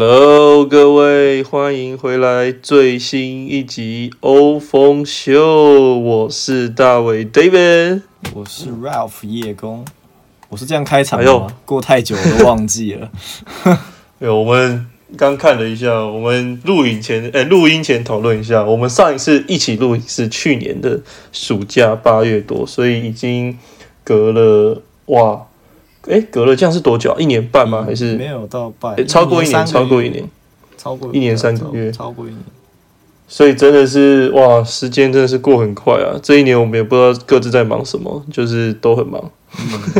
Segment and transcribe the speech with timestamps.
[0.00, 9.84] Hello，各位，欢迎回来最新一集欧风秀，我是大伟 David，我是 Ralph 叶公，
[10.50, 11.48] 我是这样开场的吗？
[11.64, 13.10] 过太久我都忘记了。
[14.20, 21.00] 有 我们刚看了一下，我们录影前，哎、录音前讨论一下，我们上一次一起录影是去年的
[21.32, 23.58] 暑假八月多，所以已经
[24.04, 25.47] 隔了哇，
[26.08, 27.16] 哎、隔了这样是多久啊？
[27.18, 27.84] 一年半吗？
[27.84, 29.66] 还是没有到半诶，超过一年？
[29.66, 30.28] 超过一年，，
[30.76, 32.40] 超过一年三个月超过一年。
[33.30, 36.16] 所以真的是哇，时间真的是过很快啊！
[36.22, 39.30] 这一年我们也不知道各自在忙什么，就是都很忙。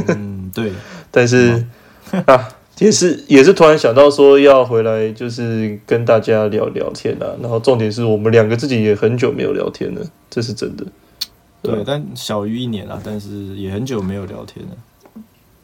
[0.08, 0.72] 嗯， 对，
[1.10, 1.62] 但是
[2.24, 7.36] 啊，也是也是突然想到说要回来，就是跟大家聊聊天啊。
[7.42, 10.86] 然后重点是我们两个自己也很久没有聊天了，这是真的。
[11.60, 14.72] 对对，但小于一年啊，但是也很久没有聊天了。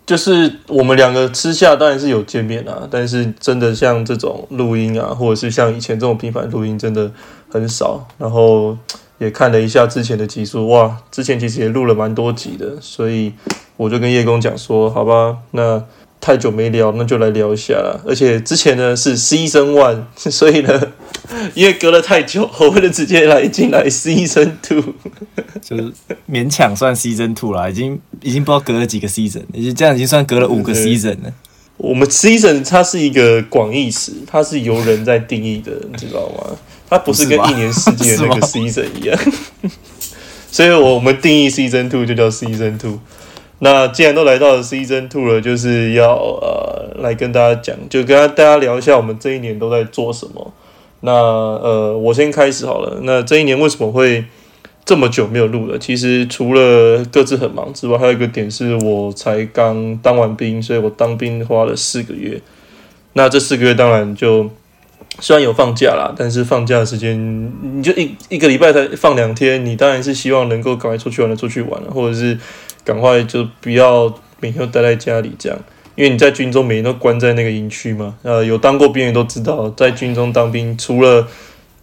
[0.06, 7.10] 就是我们两个私下当然是有见面啊，但是真的像这种录音啊，或者是像以前这种频繁录音，真的
[7.50, 8.06] 很少。
[8.19, 8.77] 然后
[9.16, 13.32] 也看了一下之前的集数，哇，之前其实也录了蛮多集的，所以
[13.78, 15.82] 我就跟叶工讲说，好吧，那
[16.25, 18.00] 太久没聊，那就来聊一下啦。
[18.06, 20.92] 而且之前呢是 Season One， 所以呢，
[21.53, 24.94] 因为隔了太久，我为了直接来进来 Season Two。
[25.61, 25.92] 就是
[26.27, 31.33] 勉强算 season two 了，已经已经不知道隔了几个 season，已经这样已经算隔了五个 season 了。
[31.77, 36.56] 我们 season 它是一个广义词，它是由人在定义的，你知道吗？
[36.88, 39.19] 它不是跟一年四季的那个 season 一样，
[40.50, 42.98] 所以我们定义 season two 就叫 season two。
[43.60, 50.52] 那既然都来到了 season two 了，就是要呃来跟大家讲，就跟大家聊一下我们这一年都在做什么。
[51.00, 53.00] 那呃，我先开始好了。
[53.02, 54.25] 那这一年为什么会
[54.84, 55.78] 这么久没有录了？
[55.78, 62.41] 其实除了各自很忙之外，还有一个点是我才刚当完兵，所以我当兵花了四个月。
[63.12, 64.50] 那这四个月当然就
[65.21, 72.38] 虽然有放假啦，但是放假的时间你就一一个礼拜才放两天，你当然是希望能够赶快出去玩的出去玩了，或者是
[72.84, 75.59] 赶快就不要每天都待在家里这样。
[75.97, 81.28] 因为你在军中每天都关在那个营区嘛，呃，有当过兵的都知道，在军中当兵，除了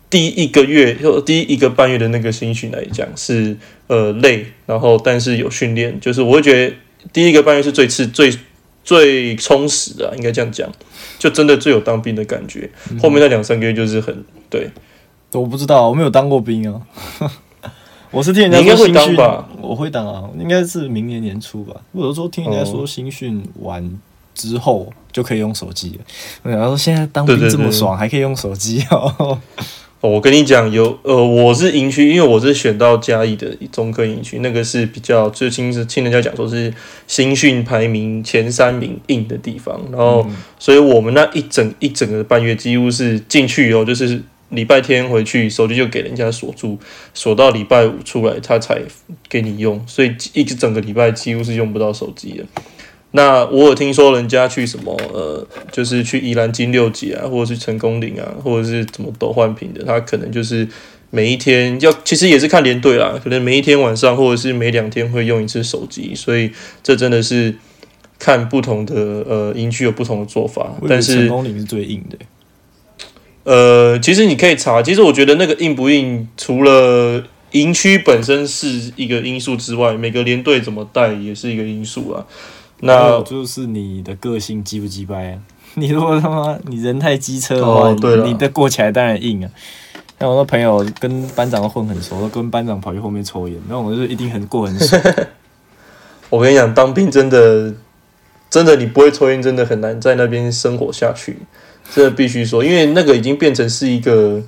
[0.10, 3.56] 第一个月或第一个半月的那个新训来讲是
[3.88, 6.76] 呃累，然后但是有训练，就是我会觉得
[7.14, 8.38] 第一个半月是最次最
[8.84, 10.70] 最充实的、应该这样讲，
[11.18, 12.70] 就真的最有当兵的感觉。
[13.02, 14.70] 后面那两三个月就是很对，
[15.32, 16.82] 我不知道，我没有当过兵啊。
[18.12, 21.80] 我是听人家说新训吧，我会当啊，应该是明年年初吧。
[21.94, 23.98] 或者说听人家说新训完
[24.36, 26.52] 之后就可以用手机了。
[26.52, 29.40] 然后说现在当兵这么爽，还可以用手机哦。
[30.02, 36.74] 哦我跟你讲，有呃，我是营区，因为我是选到嘉义的中科营区，那个是比较最近是听人家讲说是
[37.06, 40.26] 新训排名前三名硬的地方，然后、
[40.58, 44.20] 所以我们那一整一整个半月几乎是进去以后就是
[44.52, 46.78] 礼拜天回去手机就给人家锁住，
[47.14, 48.82] 锁到礼拜五出来他才
[49.28, 52.46] 给你用，所以一整个礼拜几乎是用不到手机的。
[53.14, 60.66] 那我有听说人家去什么呃，就是去宜兰金六级啊，或者是成功岭啊，或者是怎么斗换屏的，他可能就是
[61.10, 66.52] 每一天要，其实也是看连队啦，可能每一天晚上或者是每两天会用一次手机，所以
[66.82, 67.54] 这真的是
[68.18, 72.18] 看不同的呃营区有不同的做法，为但是成功岭是最硬的，
[73.44, 82.26] 呃，其实你可以查，其实我觉得那个硬不硬，除了营区本身是一个因素之外，每个连队怎么带也是一个因素啊。
[82.82, 85.40] 那就是你的个性鸡不鸡掰啊？
[85.76, 89.50] 你如果他妈你人太机车的话，哦对你的过起来当然硬啊。
[90.20, 95.02] 像我那朋友跟班长混很熟，都跟班长跑去后面抽烟，那我就一定很过很爽。
[96.30, 97.74] 我跟你讲，当兵真的，
[98.50, 101.38] 真的你不会抽烟，真的很难在那边生活下去。
[101.94, 104.42] 这必须说，因为那个已经变成是一个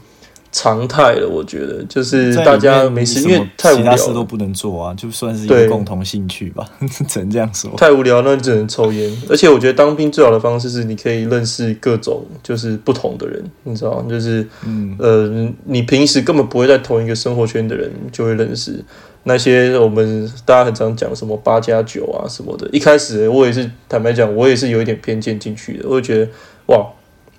[0.52, 1.28] 常态了。
[1.28, 6.70] 我觉得，就是大家没事，因为太无聊其，他事都不能做啊，就算是一个共同兴趣吧，
[7.08, 7.72] 只能这样说。
[7.76, 9.12] 太无聊，那只能抽烟。
[9.30, 14.06] 而且我觉得当兵最好的方式是，你可以认识各种就是不同的人，你知道吗？
[14.08, 18.84] 就是嗯，呃，你平时根本不会在同一个生活圈的人，就会认识
[19.24, 22.70] 那些我们大家很常讲什么八加九啊什么的。
[22.72, 26.30] 一开始我也是坦白讲，我也是有一点偏见进去的，我就觉得
[26.68, 26.86] 哇，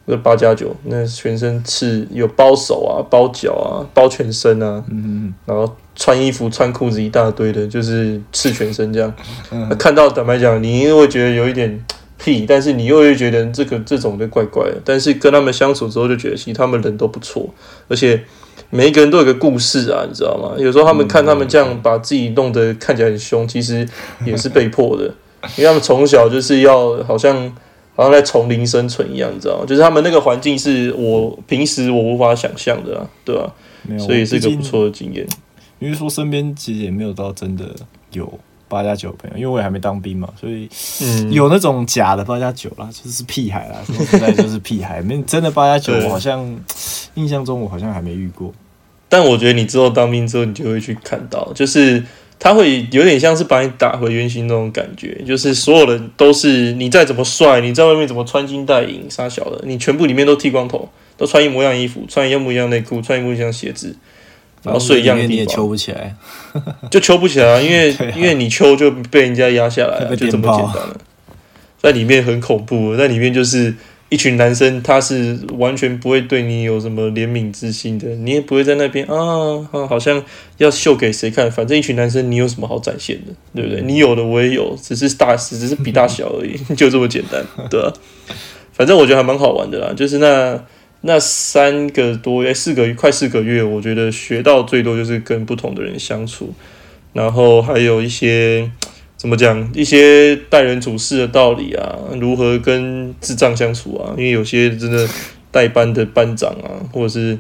[0.07, 9.13] 那八加九，那全身刺有包手啊、包脚啊、包全身啊，嗯然后穿衣服、穿裤子一大堆的，就是刺全身这样。
[9.79, 11.85] 看到坦白讲，你又会觉得有一点
[12.19, 14.77] 屁，但是你又会觉得这个这种的怪怪的。
[14.85, 17.49] 但是跟他们相处之后，就觉得其实他们人都不错，
[17.89, 18.23] 而且
[18.71, 20.55] 每一个人都有个故事啊，你知道吗？
[20.59, 23.89] 有时候他们看他们这样把自己弄得看起来很凶，其实
[24.27, 25.05] 也是被迫的，
[25.57, 27.51] 因为他们从小就是要好像
[27.95, 29.65] 好像在丛林生存一样，你知道吗？
[29.67, 33.53] 就是他们那个环境是我平时我无法想象的啊，对吧、
[33.83, 35.27] 没有，所以是一个不错的经验。
[35.79, 37.65] 因为说身边其实也没有到真的
[38.13, 38.33] 有
[38.69, 40.69] 八加九朋友，因为我也还没当兵嘛，所以
[41.03, 45.03] 嗯，有那种假的八加九啦，就是屁孩啦，说实在就是屁孩。
[45.03, 46.59] 没真的八加九，我好像
[47.15, 48.53] 印象中我好像还没遇过。
[49.09, 52.03] 但我觉得你之后当兵之后，你就会去看到，就是
[52.39, 63.97] 他会有点像是把你打回原形那种感觉，就是所有人都是你再怎么帅，你在外面怎么穿金戴银、杀小的，你全部里面都剃光头，都穿一模一样衣服，穿一模一样内裤，穿一模一样鞋子，
[64.63, 66.15] 然后睡一样的地方，你也揪不起来，
[66.91, 70.97] 就揪不起来啊，因为、啊因为你揪就被人家压下来、 啊，就这么简单了。
[71.81, 73.75] 在里面很恐怖，在里面就是
[74.15, 79.17] 一群男生，他是完全不会对你有什么怜悯之心的，你也不会在那边啊
[79.73, 80.23] 啊，好像
[80.59, 83.83] 要秀给谁看，反正一群男生，你有什么好展现的，对不对？
[83.83, 87.93] 你有的我也有，只是大只是比大小而已， 就这么简单，对啊。
[88.73, 90.65] 反正我觉得还蛮好玩的啦，就是那
[91.01, 96.55] 那三个多月、四个快四个月，我觉得学到最多就是跟不同的人相处，
[97.13, 98.71] 然后还有一些
[99.25, 105.09] 怎么讲，一些待人处事的道理啊，如何跟智障相处啊，因为有些真的
[105.51, 107.39] 带班的班长啊，或者是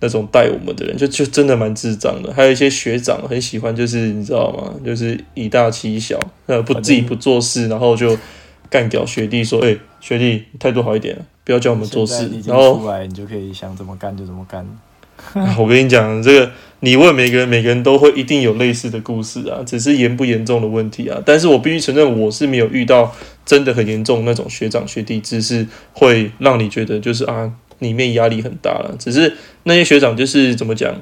[0.00, 2.34] 那种带我们的人，就就真的蛮智障的。
[2.34, 4.74] 还有一些学长很喜欢，就是你知道吗？
[4.84, 8.18] 就是以大欺小，呃，不自己不做事，然后就
[8.68, 14.66] 干掉学弟说：“哎、学弟态度好一点，不要叫我们做事现在你已。”经然后出来，你就可以想怎么干就怎么干。
[15.58, 16.50] 我跟你讲，这个
[16.80, 21.20] 你问每个人，每个人都会一定有类似的故事啊，只是严不严重的问题啊。
[21.24, 23.14] 但是我必须承认，我是没有遇到
[23.44, 28.94] 真的很严重那种学长学弟只，是会让你觉得就是啊，里面压力很大了。
[28.98, 30.94] 只是那些学长就是怎么讲，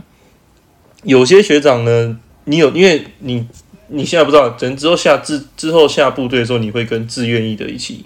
[1.05, 3.47] 有些学长呢，你有因为你
[3.89, 8.05] 你现在不知道，等之后下之之后下部队的时候，你会跟志愿役的一起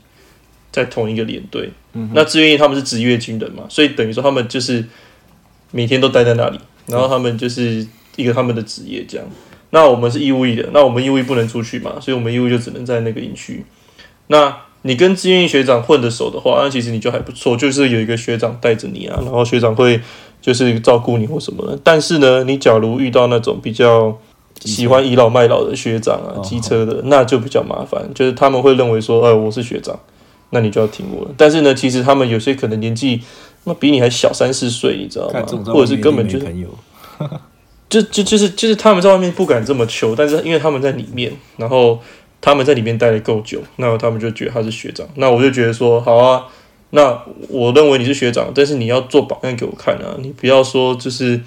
[0.71, 1.71] 在同一个连队。
[1.95, 4.85] 嗯那志愿役他们是职业军人嘛，所以等于说他们就是
[5.73, 7.85] 每天都待在那里，然后他们就是
[8.15, 9.27] 一个他们的职业这样。
[9.71, 13.65] 那我们是义务役的，那我们义务役不能出去嘛，所以我们义务就只能在那个营区。
[14.29, 20.01] 那你跟志愿学长混得熟的话，那其实你就还不错，就是有一个学长带着你啊，然后学长会
[20.41, 21.79] 就是照顾你或什么的。
[21.83, 24.19] 但是呢，你假如遇到那种比较
[24.61, 29.99] 喜欢倚老卖老的学长啊哦，机车的，那就比较麻烦，就是他们会认为说，呃，我是学长，
[30.51, 31.31] 那你就要听我的。
[31.37, 33.23] 但是呢，其实他们有些可能年纪
[33.65, 36.69] 那比你还小三四岁，你知道吗或者是根本就是朋友，
[37.89, 41.99] 就就就是就是他们在外面不敢这么求，但是因为他们在里面，然后
[42.41, 46.47] 他们在里面待的够久，那他们就觉得他是学长，那我就觉得说好啊，
[46.91, 51.41] 那我认为你是学长，但是你要做榜样给我看啊，你不要说就是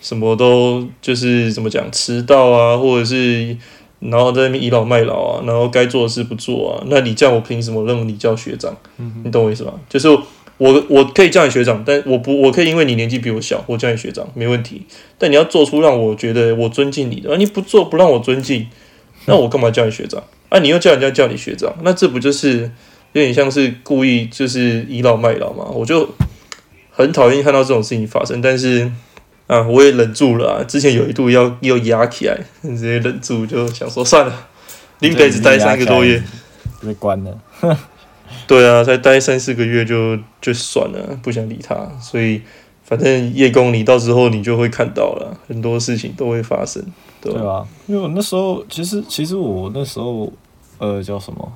[0.00, 3.56] 什么都就是怎么讲迟到啊，或者是
[4.00, 8.76] 然后在那边倚老卖老啊，然后该做的事不做啊，那你这样我凭什么认为你叫学长？
[9.22, 9.72] 你懂我意思吗？
[9.88, 10.08] 就是
[10.62, 14.86] 我我可以叫你学长，但我不我可以因为你年纪比我小，我叫你学长没问题。
[15.18, 18.68] 但你要做出让我觉得我尊敬你的，而你不做不让我尊敬，
[19.26, 20.22] 那我干嘛叫你学长？
[20.50, 22.70] 啊，你又叫人家叫你学长，那这不就是
[23.12, 25.64] 有点像是故意就是倚老卖老嘛？
[25.64, 26.08] 我就
[26.92, 28.88] 很讨厌看到这种事情发生，但是
[29.48, 30.62] 啊，我也忍住了啊。
[30.62, 34.48] 之前有一度要要压起来，直接忍住，就想说算了，
[35.00, 36.22] 林北只待三个多月，
[36.86, 37.36] 被关了。
[38.52, 42.42] 对啊，才待三四个月就就算了，不想理他，所以
[42.82, 46.84] 反正叶公你到时候你就会看到了，很多事情都会发生，
[47.20, 47.66] 对吧？
[47.86, 50.30] 因为我那时候其实其实我那时候
[50.78, 51.52] 呃叫什么，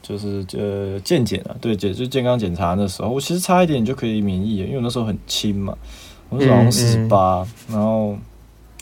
[0.00, 5.76] 就是呃健检啊，对检就健康检查那时候，我其实差一点就可以免疫了，因为我那时候很轻嘛，
[6.28, 8.16] 我那时候好像嗯十八、然后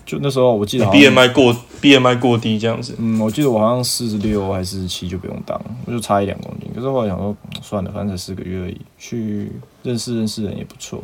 [0.06, 6.70] 就那时候我记得 BMI 过 BMI 过低这样子，嗯，我记得我好像四十六还是七就不用当，我就差一两公斤。
[6.74, 9.50] 可是后来想说，嗯算了，反正才四个月而已，去
[9.82, 11.02] 认识认识人也不错。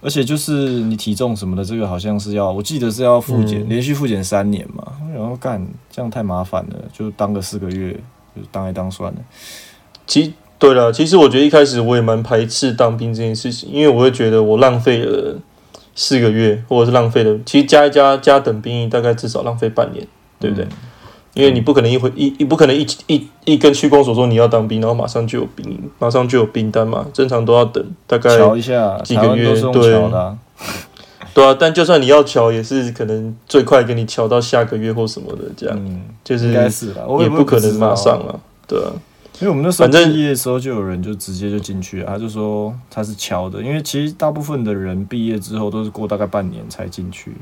[0.00, 4.92] 而且就是你体重什么的，这个好像是要，我记得是要复检，嗯连续复检三年嘛。
[5.12, 7.92] 然后干这样太麻烦了，就当个四个月，
[8.36, 9.18] 就当一当算了。
[10.06, 15.36] 其对了，其实我觉得一开始我也蛮排斥当兵这件事情，因为我会觉得我浪费了
[16.00, 20.06] 四个月，或者是浪费了，其实加一加加等兵役大概至少浪费半年，
[20.38, 20.64] 对不对？
[20.64, 20.68] 嗯
[21.34, 28.30] 因为你不可能一回一，一不可能一一一跟区公所说你要当兵，然后马上就有兵，马上就有兵单嘛，正常都要等大概
[29.04, 30.36] 几个月对、啊。
[31.34, 38.30] 对啊，但就算你要瞧，也是可能最快给你瞧到下个月或什么的，这样、嗯，就是也不不可能马上啊。
[38.30, 38.90] 啊，对啊，
[39.40, 47.32] 因为我们那时候毕业的时候就有人就直接就进去了，他就说他是敲的，因为其实大部分的人毕业之后都是过大概半年才进去。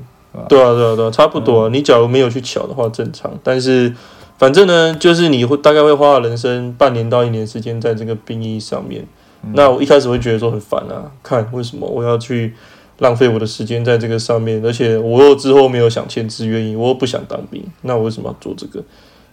[0.49, 1.71] 对啊，对啊，对啊，差不多。
[1.71, 3.95] 你假如没有去敲的话，正常，但是
[4.37, 9.07] 反正呢，就是你会大概会花人生半年到一年时间在这个兵役上面。
[9.55, 12.53] 那我一开始会觉得说很烦啊，看为什么我要去
[12.99, 18.85] 浪费我的时间在这个上面，而且我又之后没有想签志愿役，我又不想当兵，那我为什么要做这个？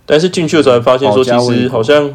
[0.06, 2.14] 但是进去的时候才发现说，其实好像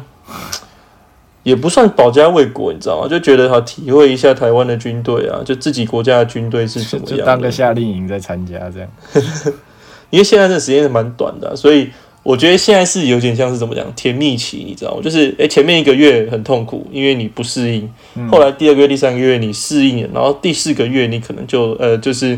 [1.43, 3.07] 也不算保家卫国，你知道吗？
[3.07, 8.89] 就觉得好体会一下台湾的军队啊，就自己国家的军队是怎么样，就当个夏令营在参加这样。
[10.09, 11.89] 因为现在这时间是蛮短的，所以。
[12.21, 15.01] 我觉得现在是有点像是怎么讲甜蜜期，你知道吗？
[15.01, 17.89] 就是诶，前面一个月很痛苦，因为你不适应。
[18.29, 22.37] 后来第二个月、第三个月你适应了，然后第四个月你可能就呃，就是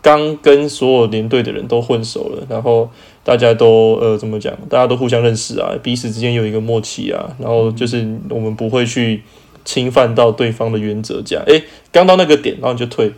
[0.00, 2.88] 刚跟所有连队的人都混熟了，然后
[3.26, 4.54] 大家都呃怎么讲？
[4.70, 9.20] 大家都互相认识啊，彼此之间有一个默契啊，然后就是我们不会去
[9.64, 13.12] 侵犯到对方的原则，这样诶，刚到那个点，然后你就退。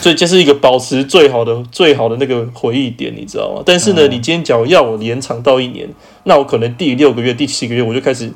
[0.00, 3.62] 所以这是一个保持最好的、最好的那个回忆点，你知道吗？
[3.64, 5.88] 但是呢，你今天假如要我延长到一年，
[6.24, 8.28] 那我可能第六个月、第七个月我就开始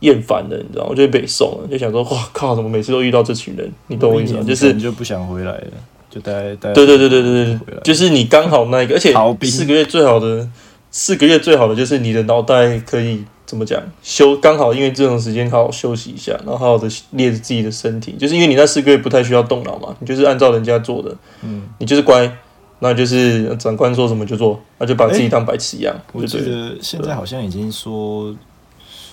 [0.00, 0.88] 厌烦了，你知道吗？
[0.90, 3.70] 我就被送了，就想说，哇靠，怎么每次都遇到这群人？
[3.86, 4.42] 你懂我意思吗？
[4.42, 5.70] 就是你就不想回来了，
[6.10, 6.72] 就待待。
[6.72, 9.14] 对对对对对对，就是你刚好那一个，而且
[9.48, 10.46] 四个月最好的，
[10.90, 13.24] 四个月最好的就是你的脑袋可以。
[13.46, 13.82] 怎么讲？
[14.00, 18.12] 休刚好，因为这种时间好好休息一下，然后好好的练自己的身体。
[18.12, 21.12] 就是因为你那四个月不太需要动脑嘛，你就是按照人家做的，
[21.42, 22.30] 嗯，你就是乖，
[22.78, 25.92] 那就是长官说什么就做，那就把自己当白痴一样。
[26.12, 28.32] 我觉得现在好像已经说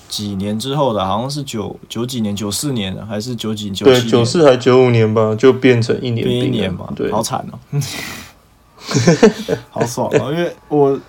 [0.10, 7.80] 几年之后的，好像是九九几年、九四年还是九几九对九四还九五年吧，就变成一年一年嘛，对，好惨哦，
[9.70, 11.00] 好爽哦，因为我。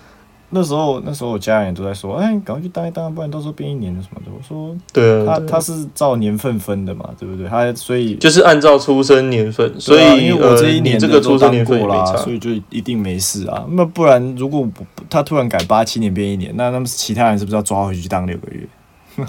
[0.51, 7.47] 那时候，那时候我家人都在说：“哎，赶快去当一当，不然到时候变一年的什么的。”我说：“对啊，他他是照年份分的嘛，对不对？
[7.47, 13.63] 他所以就是按照出生年份，所以因为我这一年这个出生年份啦，所以就一定没事啊。
[13.73, 14.67] 那不然如果
[15.07, 18.67] 他突然改八七年变一年，那那么其他人是不是要抓回去当六个月？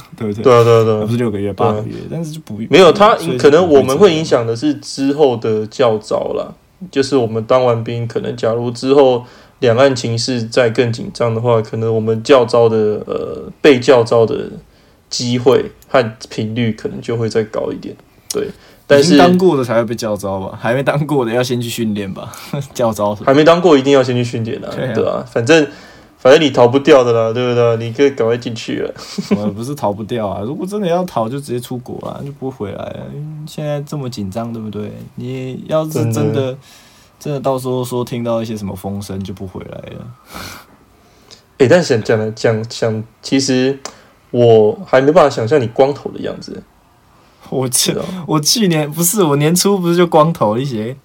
[0.16, 0.42] 对不对？
[0.42, 6.52] 对啊对啊对啊，不是六个月八个月，但是就不没有他可能我们会影响的是之后的教招啦，
[6.90, 9.24] 就是我们当完兵，可能假如之后。
[9.60, 14.48] 两岸情势再更紧张的话，可能我们教招的呃被教招的
[15.10, 17.94] 机会和频率可能就会再高一点。
[18.32, 18.48] 对，
[18.86, 20.58] 但是当过的才会被教招吧？
[20.58, 22.32] 还没当过的要先去训练吧？
[22.72, 25.66] 教招还没当过一定要先去训练啊，对啊，反正
[26.20, 27.76] 反正你逃不掉的啦，对不对？
[27.78, 28.94] 你可以赶快进去了。
[29.56, 30.42] 不是逃不掉啊！
[30.44, 33.06] 如果真的要逃，就直接出国啊，就不会回来了。
[33.46, 34.92] 现在这么紧张，对不对？
[35.16, 36.56] 你要是真的。
[37.18, 40.06] 真的到时候说听到一些什么风声就不回来了。
[41.58, 43.78] 哎，但是讲来讲想，其实
[44.30, 46.62] 我还没办法想象你光头的样子。
[47.50, 47.94] 我去，
[48.26, 50.96] 我去年不是我年初不是就光头一些？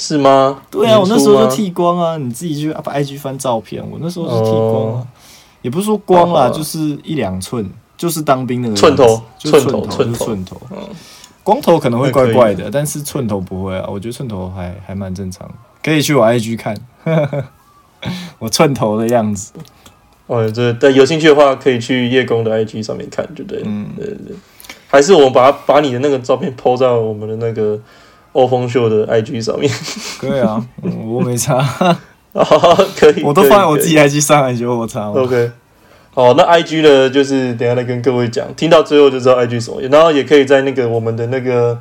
[0.00, 0.62] 是吗？
[0.70, 2.16] 对啊，我那时候就剃光啊。
[2.16, 5.06] 你自己去把 IG 翻照片，我那时候是剃光啊，
[5.60, 10.58] 也不是说光啊，就是一两寸，就是当兵那个寸头，寸头，寸头。
[11.42, 13.86] 光头可能会怪怪的，但是寸头不会啊。
[13.90, 15.46] 我觉得寸头还还蛮正常，
[15.82, 16.74] 可以去我 IG 看
[18.38, 19.52] 我寸头的样子。
[20.26, 23.62] 哦，这但有兴趣的话，可以去叶公的 IG 上面看，对不对。
[23.66, 24.36] 嗯，对对对。
[24.88, 27.78] 还是我把把你的那个照片 po 在我们的那个
[28.32, 29.72] 欧风秀的 IG 上面。
[30.18, 30.64] 可以啊，
[31.06, 31.58] 我没差。
[32.96, 35.10] 可以，我都放在我自己 IG 上来，就我差。
[35.10, 35.50] OK。
[36.12, 37.08] 好，那 I G 呢？
[37.08, 41.78] 就是等下再跟各位讲，听到最后就知道 I G 什么，然后也可以在那个我们的那个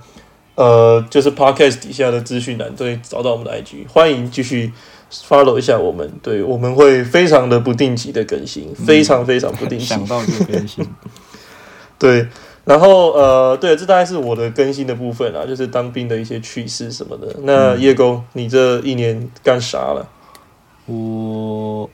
[0.55, 4.71] 呃，就是 Podcast 底下的资讯栏对找到我们的 I G，欢迎继续
[5.11, 10.87] follow 一下我们，对，我们会非常的不定期的更新，非常非常不定期，想到就更新。
[11.97, 12.27] 对，
[12.69, 17.35] 然后呃，对，这大概是我的更新的部分啊，就是当兵的一些趣事什么的。
[17.41, 20.07] 那叶工，你这一年干啥了？
[20.85, 21.89] 我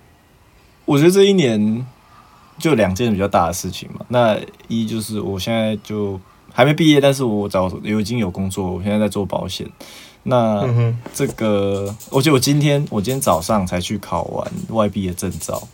[0.85, 1.85] 我觉得这一年。
[2.57, 4.39] 就两件比较大的事情嘛，那
[4.69, 6.17] 一就是我现在就
[6.53, 9.67] 还没毕业，但是我早有已经有工作，我现在在做保险。
[10.23, 10.65] 那
[11.13, 15.67] 这个，我觉得我今天我今天早上才去考完外币的证照，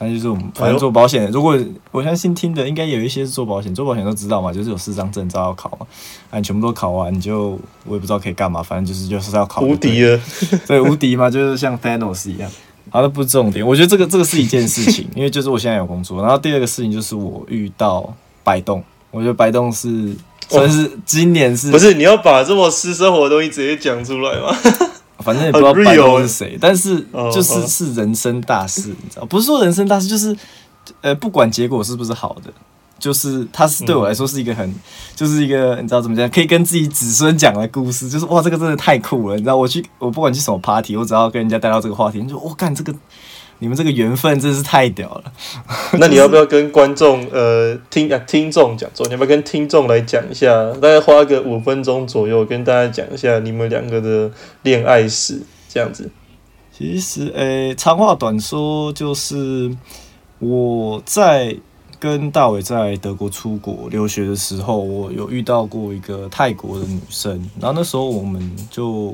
[0.00, 1.30] 那就是我们反正做保险。
[1.30, 1.58] 如果
[1.90, 5.86] 我相信听的应该有一些是做保险，做保险都知道嘛，就是有四张证照要考嘛，
[6.30, 10.20] 啊，你全部都考完，你就我也不知道可以干嘛，反正就是就是要考无敌了，
[10.66, 12.50] 对，无敌嘛，就是像 Thanos 一样。
[12.90, 13.66] 好，那不是重点。
[13.66, 16.22] 我觉得这个这个是一件事情，因为就是我现在有工作。
[16.22, 20.16] 然后第二个事情就是我遇到白洞，我觉得白洞是
[20.48, 24.56] 算是今年是不是你要把这么私生活的东西直接讲出来吗？
[25.28, 29.26] 反正也不知道白洞是谁，但是就是是人生大事，你知道？
[29.26, 30.34] 不是说人生大事，就是
[31.02, 32.50] 呃，不管结果是不是好的。
[32.98, 34.74] 就是它是对我来说是一个很，
[35.14, 38.08] 就是一个你知道怎么讲，可以跟自己子孙讲的故事。
[38.08, 39.54] 就是哇，这个真的太酷了，你知道？
[39.56, 42.92] 我去，我不管去什么 party，我只要跟人家带到这个话题，你说我干这个，
[43.60, 45.32] 你们这个缘分真是太屌了。
[45.98, 49.06] 那你要不要跟观众呃听啊听众讲座？
[49.06, 50.72] 你要不要跟听众来讲一下？
[50.74, 54.30] 大概花个五分钟左右，跟大家讲一下你们两个的
[54.62, 56.10] 恋爱史，这样子。
[56.76, 59.68] 其实，诶、长话短说，就是
[60.38, 61.56] 我在
[61.98, 69.12] 跟大伟在德国出国留学的时候，我有遇到过一个泰国的女生，然后那时候我们就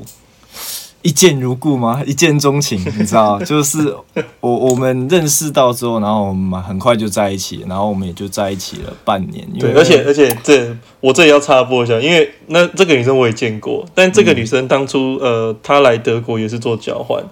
[1.04, 3.94] 一见如故吗，一见钟情， 你知道，就是
[4.40, 9.46] 我我们认识到之后，然后我们很快就在一起，然后我们也就在一起了半年。
[9.52, 17.22] 因对，而且而且这我这里要插播一下，因为那这个女生我也见过，但这个女生当初、呃她来德国也是做交换，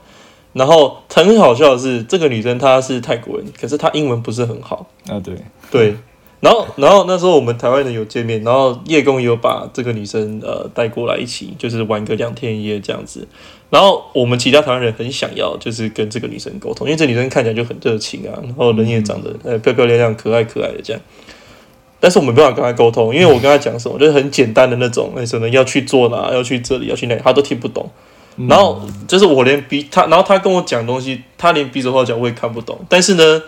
[0.52, 5.34] 然后很好笑的是，这个女生她是泰国人，可是她英文不是很好，啊，对，
[5.70, 5.96] 对，
[6.42, 13.28] 然后然后那时候我们台湾人有见面，然后叶公也有把这个女生呃带过来一起，就是玩个两天一夜这样子。
[13.70, 21.00] 然后我们其他台湾人很想要，就是跟这个女生沟通，因为这女生看起来就很热情啊，然后人也长得呃漂漂亮亮、可爱可爱的这样。
[22.00, 27.88] 但是我们没办法跟她沟通，因为我跟她讲什么，就是很简单的那种，哎，什么要去做哪，要去这里，要去那里，她都听不懂。
[28.48, 32.78] 然后就是我连鼻她，然后她跟我讲东西，她连比手画脚我也看不懂。
[32.88, 33.42] 但是呢，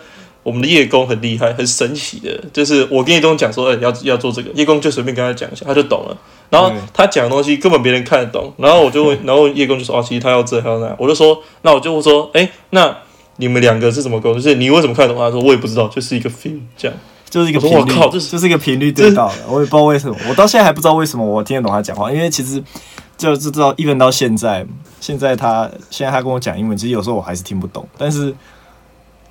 [0.45, 6.15] 我们的叶公很厉害，很神奇的，就是我跟叶公讲说，哎、要要做这个，叶公就随便跟他讲一下，他就懂了。
[6.51, 12.95] 然后他讲的东西根本别人看得懂，然后我就问， 然后叶公就说，哦，其实他要这，他要那，我就说，那我就说，哎、那
[13.37, 14.39] 你们两个是怎么沟通？
[14.39, 15.21] 就是你为什么看得懂？
[15.23, 16.95] 他说我也不知道，就是一个 feel 这样。
[17.27, 22.63] 就是一个频率，我靠这是就是一个频率对到的，我也不知道为什么，我到现在还不知道为什么我听得懂他讲话，因为其实
[23.17, 24.65] 就是知道一直到现在，
[25.01, 28.33] 现在他现在他跟我讲英文，其实有时候我还是听不懂，但是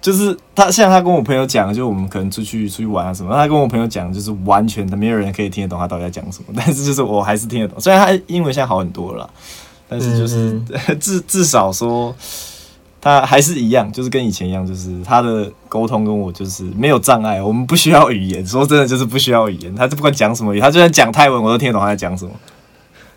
[0.05, 9.31] 就是他像他跟我朋友讲，就我们可能出去出去玩啊什么，他跟我朋友讲，就是完全的没有人可以听得懂他到底在讲什么，但是就是我还是听得懂， 虽然他英文现在好很多了啦，
[9.89, 10.61] 但是就是、
[11.01, 12.15] 至 至少说。
[13.07, 18.47] 他还是一样，就是跟以前一样，就是他的沟通跟我就是没有障碍，我们不需要语言。
[18.47, 19.75] 说真的，就是不需要语言。
[19.75, 22.31] 他就不管讲什么语，他就算讲泰文，我都听得懂他在讲什么。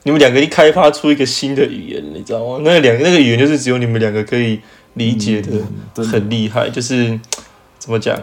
[0.03, 2.59] 你们两个一开发出一个新的语言，你知道吗？
[2.65, 4.59] 那两个那个语言就是只有你们两个可以
[4.97, 6.69] 理解的，很厉害。
[6.69, 7.19] 就是
[7.79, 8.19] 怎么讲，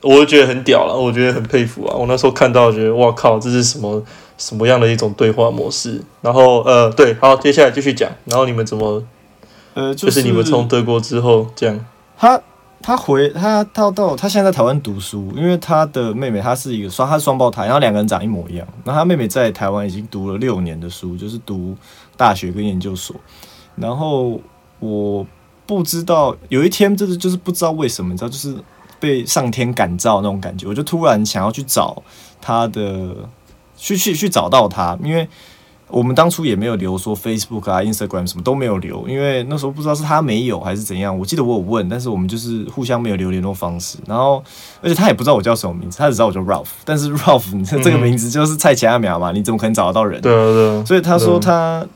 [0.00, 1.96] 我就觉得很屌了，我觉得很佩服啊。
[1.96, 4.02] 我那时候看到，觉得哇靠，这是什么
[4.38, 6.00] 什么样的一种对话模式？
[6.22, 8.10] 然后呃，对，好，接下来继续讲。
[8.24, 9.02] 然后你们怎么，
[9.74, 11.84] 呃，就是你们从德国之后这样，
[12.16, 12.40] 他
[12.80, 18.66] 他回他到到他现在在台湾读书，因为他的妹妹她是一个双，她是双胞胎，然后两个人长一模一样。
[18.84, 21.74] 然后他妹妹在台湾已经读了六年的书，就是读
[22.16, 23.16] 大学跟研究所。
[23.76, 24.38] 然后
[24.80, 25.26] 我
[25.66, 28.56] 不知道有一天，就是就是不知道为什么，你知道，就是
[28.98, 32.02] 被上天感召那种感觉，我就突然想要去找
[32.40, 33.14] 他的，
[33.76, 35.28] 去去去找到他，因为。
[35.88, 41.16] 我们当初也没有留说 Facebook 啊、Instagram 什么都没有留，因为那时候不知道是他没有还是怎样。
[41.16, 43.98] 我记得我有问，但是我们就是互相没有留联络方式。
[44.06, 44.42] 然后，
[44.82, 46.68] 而且他也不知道我叫什么名字，他只知道我叫 Ralph。
[46.84, 50.20] 但是 Ralph 你这这个名字就是蔡奇阿苗嘛，你怎么可能找得到人？
[50.22, 51.86] 对啊对啊，所以他说对他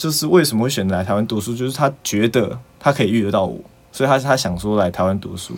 [0.00, 3.60] 就是为什么会选择来台湾读书，就是他觉得他可以遇得到我，
[3.92, 5.52] 所以他他想说来台湾读书。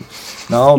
[0.49, 0.77] 然后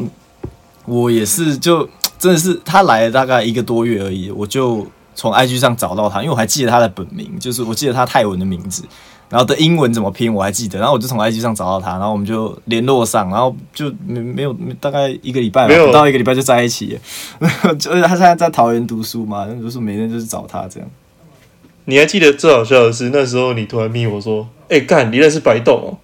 [0.85, 8.85] 我也是就真的是他来了大概一个多月而已，我就从 IG 上找到他，因为我还记得他的本名，就是我记得他泰文的名字。
[9.31, 17.74] 然后的英文怎么拼我还记得，然后我就从 IG 上找到他，然后我们就联络上，然后就没没有大概一个礼拜吧，没有不到一个礼拜就在一起了。
[17.77, 20.88] 就是他现在在桃园读书嘛，那就是每天就是找他这样。
[21.86, 25.98] 你还记得最好笑的是那时候你突然密我说，哎、干，你认识白豆哦？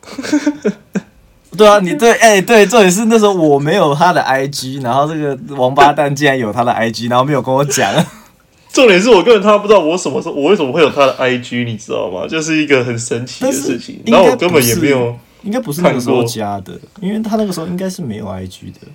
[1.56, 7.92] 对啊，你对，哎、对，重点是那时候我没有他的 IG，然后这个王八蛋竟然有他的 IG，然后没有跟我讲。
[8.72, 12.24] 重点是我根本他不知道我什么时候，我为什么会有他的 IG，你知道吗？
[12.28, 14.00] 就是一个很神奇的事情。
[14.06, 18.86] 然后我根本也没有，应该不是那个时候加的，因为他那个时候应该是没有 IG 的，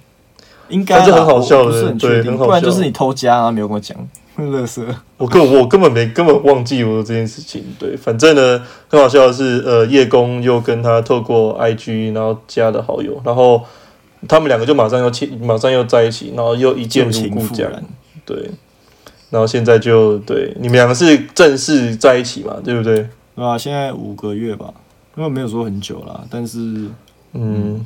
[0.69, 3.97] 应该啦但是很好笑的是很确定，对很好笑不然就是你偷加然后没有跟我讲，
[4.51, 4.83] 乐色。
[5.17, 7.63] 我根本我根本没根本忘记我这件事情。
[7.79, 13.63] 对，反正呢，很好笑的是，呃，叶公又跟他透过 IG 然后加了好友，然后
[14.27, 17.71] 他们两个就马上又亲，马上又在一起，然后又一见如故这样。。
[18.25, 18.49] 对，
[19.29, 23.07] 然后现在就对你们两个是正式在一起嘛，对不对？
[23.35, 24.73] 对啊，现在五个月吧，
[25.15, 26.57] 因为没有说很久啦，但是
[27.33, 27.85] 嗯，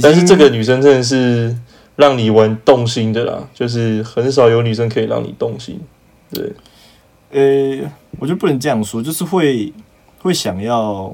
[0.00, 1.56] 但是这个女生真的是
[1.98, 5.80] 让你玩动心的啦，就是很少有女生可以让你动心。
[6.30, 6.52] 对，
[7.32, 9.72] 呃，我觉得不能这样说，就是会
[10.20, 11.12] 会想要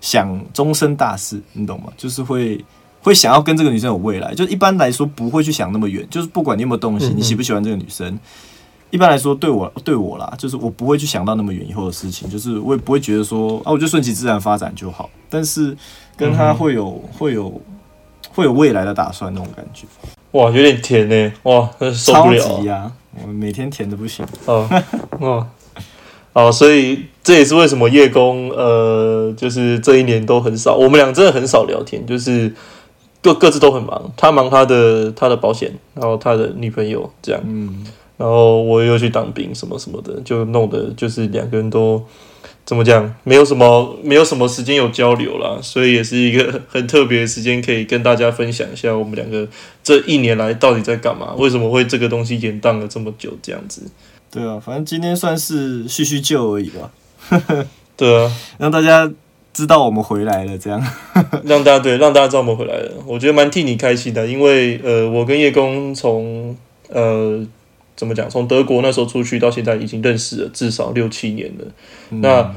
[0.00, 1.92] 想终身大事，你懂吗？
[1.98, 2.64] 就是会
[3.02, 4.34] 会想要跟这个女生有未来。
[4.34, 8.18] 就一般来说不会去想那么远，就是不管你有没有动心，嗯嗯你喜不喜欢这个女生。
[8.88, 15.10] 一般来说，对我对我啦，就是我不会去想到那么远以后的事情，就是我也不会觉得说啊，我就顺其自然发展就好。
[15.28, 15.76] 但是
[16.16, 17.60] 跟他嗯哼会有会有
[18.32, 19.86] 会有未来的打算那种感觉。
[20.32, 22.92] 哇，有点甜呢，哇，真受不了。
[23.22, 24.26] 我每天甜的不行。
[24.46, 24.68] 哦
[25.20, 25.46] 哦。
[26.34, 32.50] 哦，所以这也是为什么叶公呃，就是这一年都很少，我们俩真的很少聊天，就是
[33.20, 37.84] 各各自都很忙，他忙他的他的保险，然后他的女朋友这样，嗯，
[38.16, 42.02] 然后我又去当兵什么什么的，就弄得就是两个人都
[42.64, 49.46] 怎么讲，没有什么没有什么时间有交流啦，所以也是一个 很特别的时间，可以跟大家分享一下我们两个
[49.82, 53.82] 这一年来到底在干嘛，为什么会这个东西延宕了这么久这样子。
[54.30, 56.90] 对啊，反正今天算是叙叙旧而已吧，
[57.96, 59.10] 对啊，让大家
[59.52, 60.56] 知道我们回来了。
[60.56, 60.82] 这样，
[61.44, 66.56] 让大家对让大家知道我们回来了，我觉得蛮替你开心的，因为呃，我跟叶公从
[66.88, 67.44] 呃
[67.96, 71.66] 怎么讲，从德国那时候出去到现在已经认识了至少六七年了。
[72.20, 72.54] 那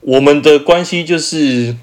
[0.00, 1.76] 我们的关系就是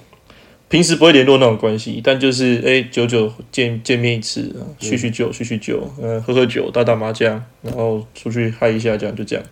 [0.67, 9.45] 平时不会联络那种关系，但就是哎、久久见见面一次，叙叙旧，叙叙旧，呃，喝喝酒，打打麻将，然后出去嗨一下，这样就这样，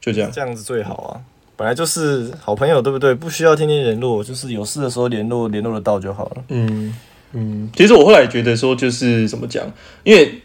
[0.00, 0.30] 就这样。
[0.32, 1.20] 这样子最好啊。
[1.56, 3.14] 本来就是好朋友，对不对？
[3.14, 6.44] 不需要天天联络，就是有事的时候联络，联络得到就好了。
[6.48, 6.92] 嗯
[7.32, 9.64] 嗯，其实我后来觉得说，就是怎么讲，
[10.02, 10.40] 因为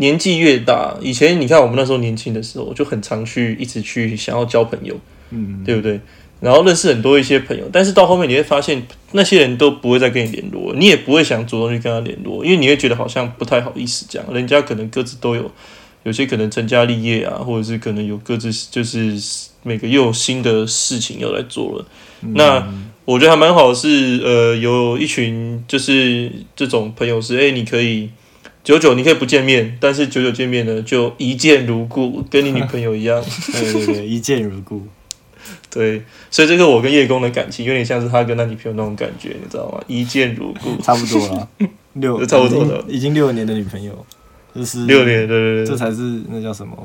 [0.00, 6.00] 年纪越大，以前你看我们那时候年轻的时候，就很常去一直去想要交朋友，嗯，对不对？
[6.40, 8.82] 然后认识很多一些朋友，但是到后面你会发现，
[9.12, 15.50] 那些人都不会再跟你联络，你也不会想主动去跟他联络，因为你会觉得好像不太好意思讲，人家可能各自都有，
[16.04, 19.20] 有些可能成家立业啊，或者是可能有各自就是
[19.62, 21.84] 每个又有新的事情要来做了。
[22.32, 22.66] 那
[23.04, 28.08] 我觉得还蛮好的是，呃，有一群就是这种朋友是，哎、你可以
[28.62, 33.22] 久久你可以不见面，但是九九见面呢，就一见如故，跟你女朋友一样。
[33.52, 34.86] 对对对，一见如故。
[35.70, 39.82] 对，所以这个我跟叶公的感情有点像是他跟他女朋友那种感觉，你知道吗？
[39.86, 41.48] 一见如故，差不多了，
[41.94, 44.06] 六差不多了已经六年的女朋友，
[44.54, 46.76] 就是六，年，对对对，这才是那叫什么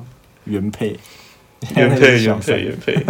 [0.45, 0.95] 原配，
[1.75, 3.05] 原配原配原配，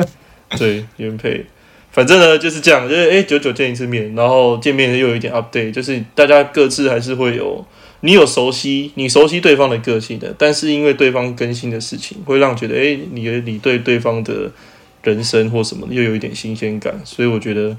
[0.57, 1.45] 对原配。
[1.91, 7.65] 反正呢就是这样，就是哎，久久见一次面，然后见面又有一点 update，就是大家各自还是会有
[8.05, 14.51] 你有熟悉你熟悉对方的个性的，但是因为对方更新的事情，会让觉得哎，你你对对方的
[15.01, 17.75] 人生或什么又有一点新鲜感，所以我觉得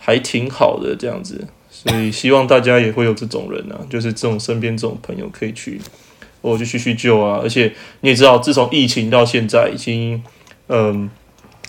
[0.00, 1.46] 还挺好的这样子。
[1.70, 5.80] 所以希望大家也会有这种人啊，就是这种身边这种朋友可以去，
[6.40, 7.38] 我去叙叙旧啊。
[7.40, 10.20] 而且你也知道，自从疫情到现在已经
[10.68, 11.08] 嗯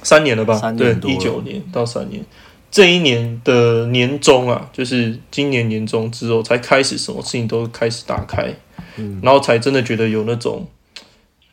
[0.02, 0.60] 三年了吧？
[0.72, 2.26] 对一九年到三年。
[2.74, 8.52] 这一年的年终啊，就是今年年终之后才开始，什么事情都开始打开，
[8.98, 10.66] 嗯然后才真的觉得有那种，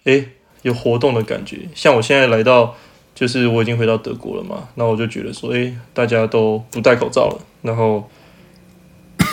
[0.05, 0.27] 诶，
[0.63, 1.59] 有活动的感觉。
[1.75, 2.75] 像我现在来到，
[3.15, 8.09] 就是我已经回到德国了嘛，那我就觉得说，诶，大家都不戴口罩了，然后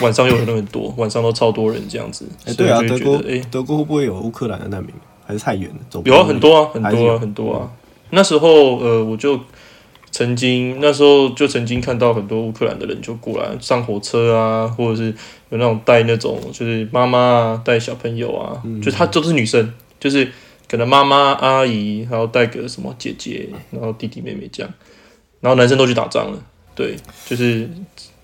[0.01, 4.93] 晚上又有人很多， 晚上都超多人这样子，哎，对啊，德国就会觉得，诶，德国会不会有乌克兰的难民？
[5.25, 7.71] 还是太远了，走有啊，很多啊，很多啊，很多啊。
[8.09, 9.39] 那时候，呃，我就
[10.17, 15.13] 曾经那时候就曾经看到很多乌克兰的人就过来上火车啊，或者是
[15.49, 20.27] 有那种带那种就是妈妈啊带小朋友啊，就她都是女生，就是
[20.67, 24.73] 可能妈妈阿姨，然后带个什么姐姐，然后弟弟妹妹这样，
[25.39, 26.39] 然后男生都去打仗了，
[26.73, 26.95] 对，
[27.27, 27.69] 就是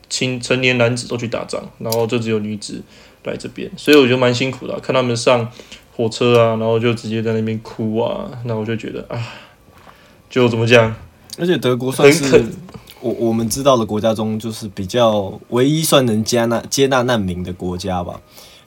[0.09, 2.81] 青成年男子都去打仗，然后就只有女子
[3.25, 5.47] 来这边，所以我觉得蛮辛苦的啊、看他们上
[5.95, 9.21] 火车啊，然后就直接在那边哭啊，那我就觉得啊，
[10.27, 10.91] 就怎么讲，
[11.37, 12.45] 而且德国算是
[13.01, 18.19] 我我们知道的国家中，就是比较唯一算能接纳接纳难民的国家吧。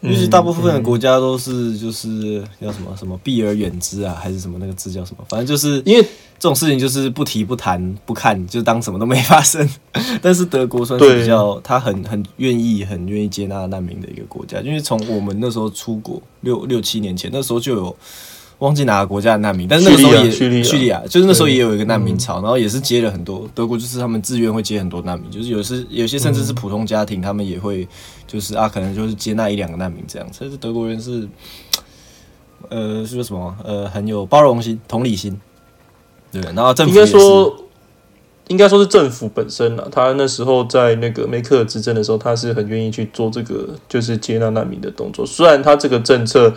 [0.02, 5.24] 因为大部分的国家都是就是叫什么什么避而远之啊，还是什么那个字叫什么？
[5.26, 6.02] 反正就是因为
[6.38, 9.66] 这种事情就是不提不谈不看，就当什么都没发生。
[10.20, 17.96] 但是德国算是比较，他很很愿意很愿意接纳难民的一个国家，因为从我们那时候出国六六七年前，那时候就有
[18.58, 27.86] 忘记哪个国家的难民，但是那个时候也叙利亚叙利亚，就是那时候也有一个难民潮，然后也是接了很多德国，就是他们自愿会接很多难民，就是有时有些甚至是普通家庭，他们也会
[28.26, 31.28] 就是啊，可能就是接纳一两个难民这样，所以是德国人是。
[32.68, 33.56] 呃，是说什么？
[33.62, 35.40] 呃，很有包容心、同理心，
[36.32, 36.40] 对。
[36.40, 37.56] 然后政府应该说，
[38.48, 45.24] 应该说是政府本身啊，他那时候在那个梅克尔执政的时候，他是很愿意去做这个就是接纳难民的动作。
[45.24, 46.52] 虽然他这个政策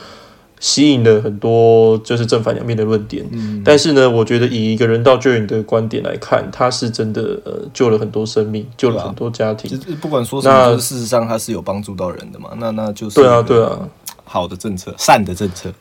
[0.60, 9.72] 吸引了很多就是正反两面的论点，嗯但是呢，我觉得以一个人道救援的观点来看，他是真的呃救了很多生命，救了很多家庭。
[9.72, 12.50] 就是不管说什么，那就是事实上他是有帮助到人的嘛。
[12.58, 13.88] 那那就是对啊，对啊。
[14.26, 15.72] 好的政策，善的政策。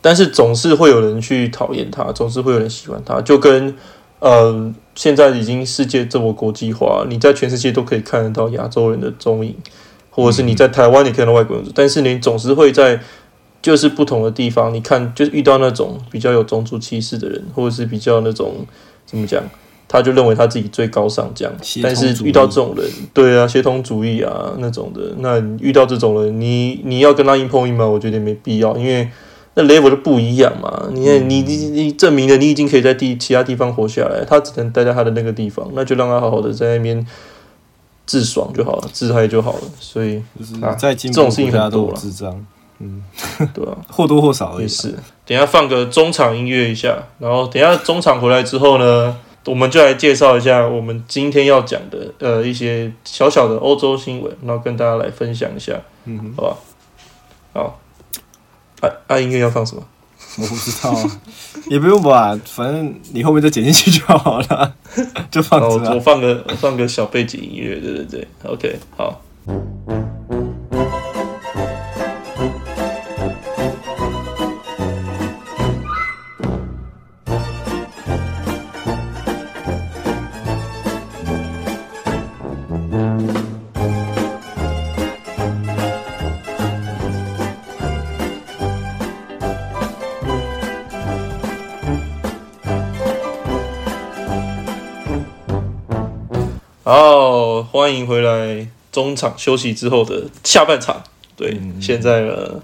[0.00, 3.72] 但是总是会有人去讨厌他，总是会有人喜欢他，就跟
[4.18, 9.54] 呃，现在已经世界这么国际化，你在全世界都可以看得到亚洲人的踪影，
[10.10, 13.00] 或者是你在台湾你看到外国人，但是你总是会在
[13.64, 18.56] 就是不同的地方，你看就是遇到那种比较有种族歧视的人，或者是比较那种
[19.06, 19.42] 怎么讲，
[19.88, 27.86] 他就认为他自己最高尚这样但是遇到这种人，对啊，协同主义啊那种的，那你遇到这种人，你你要跟他硬碰硬吗？
[27.86, 29.08] 我觉得没必要，因为。
[29.56, 37.06] 那 level 就不一样嘛，你看你你你证明了你已经可以在地其他地方活下来，他只能待在他的那个地方，那就让他好好的在那边
[38.04, 39.60] 自爽就好了，自嗨就好了。
[39.78, 42.44] 所以就是啊在进步这种事情很多了智障，
[43.54, 44.60] 对啊， 或多或少。
[44.60, 44.90] 也是。
[45.26, 49.16] 等一下放个中场音乐一下，然后等一下中场回来之后呢，
[49.46, 55.72] 我们就来介绍一下我们今天要讲的呃一些小小的欧洲新闻，然后跟大家来分享一下，
[56.04, 56.56] 嗯，好吧？
[57.54, 57.80] 好，
[58.80, 59.82] 啊啊，音乐要放什么？
[60.36, 61.20] 我不知道啊，
[61.70, 64.74] 也不用吧，反正你后面再剪进去就好了，
[65.30, 65.94] 就放着啊。
[65.94, 69.20] 我放个放个小背景音乐，对对对，OK，好。
[96.86, 101.02] 好，欢迎回来中场休息之后的下半场。
[101.34, 102.62] 对，现在呢，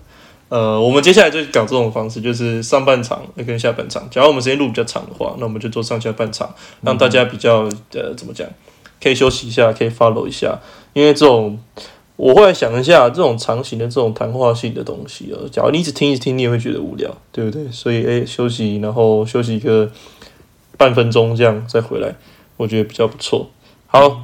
[0.50, 4.06] 呃，我们接下来就搞这种方式，就是上半场跟下半场。
[4.10, 8.46] 假如我们时间录比较长的话，那我们就做上下半场，让大家比较呃怎么讲，
[9.02, 10.60] 可以休息一下，可以 follow 一下。
[10.92, 11.58] 因为这种，
[12.16, 17.66] 我后来想一下，这种长型的这种谈话性的东西啊，假如你一直听一直听，你也会觉得无聊，对不对？
[17.72, 19.90] 所以，诶，休息，然后休息一个
[20.76, 22.14] 半分钟，这样再回来，
[22.58, 23.48] 我觉得比较不错。
[23.92, 24.20] 好，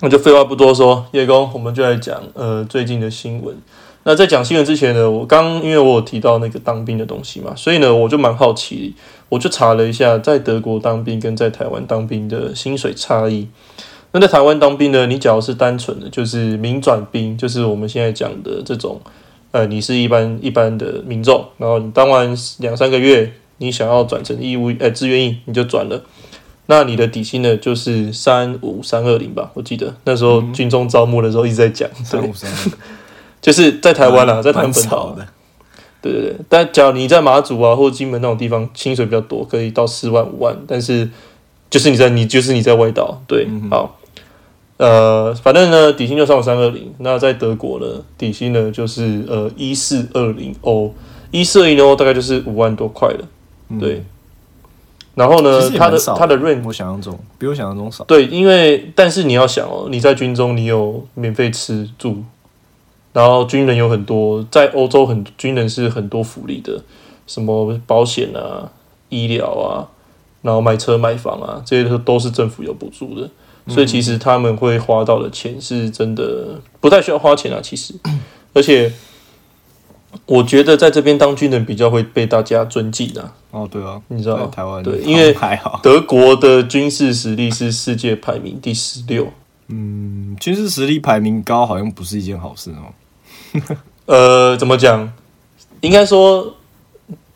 [0.00, 3.56] 那就废话不多说，叶公，我们就来讲呃最近的新闻。
[4.02, 8.94] 那在讲新闻之前呢，我刚因为我有提到那个当兵的东西嘛，所以呢我就蛮好奇，
[9.30, 13.48] 我就查了一下在德国当兵跟在台湾当兵的薪水差异。
[14.12, 19.00] 那在台湾当兵呢，你假如是单纯的就是民转兵，就是我们现在讲的这种，
[19.52, 26.02] 呃，你是一般一般的民众，然后你当完两三个月，你想要转成义务呃志愿役，你就转了。
[26.68, 29.94] 那你的底薪呢，就是三五三二零吧，我记得。
[30.04, 32.72] 那时候军中招募的时候一直在讲，三五，三二，
[33.40, 35.16] 就是在台湾啦，在台湾蛮本岛。
[36.02, 36.36] 对对对。
[36.48, 41.08] 但假如你在马祖啊或金门那种地方，薪水比较多，可以到四万五万，但是
[41.70, 43.96] 就是你在你就是你在外岛，对，好，
[44.78, 47.86] 呃，反正呢底薪就三五三二零，那在德国呢
[48.18, 50.92] 底薪呢就是呃一四二零欧，
[51.30, 53.24] 一四二零欧大概就是五万多块了，
[53.78, 54.02] 对。
[55.16, 58.04] 然后呢其实，也它的他的 range 我想象中比我想象中少。
[58.04, 62.22] 对，因为但是你要想哦，你在军中你有免费吃住，
[63.14, 66.82] 然后军人有很多，在欧洲很军人是很多福利的，
[67.26, 68.70] 什么保险啊、
[69.08, 69.88] 医疗啊，
[70.42, 73.30] 然后买车买房啊，这些都都是政府有补助的，
[73.68, 77.94] 所以其实他们会花到的钱是真的不太需要花钱啊，其实，
[78.52, 78.92] 而且
[80.26, 85.78] 我觉得在这边当军人比较会被大家尊敬啊，哦，对啊，你知道在台湾对因为还好。
[85.82, 89.32] 德国的军事实力是世界排名第十六。
[89.68, 93.76] 嗯，军事实力排名高好像不是一件好事哦。
[94.06, 95.12] 呃，怎么讲？
[95.80, 96.54] 应该说，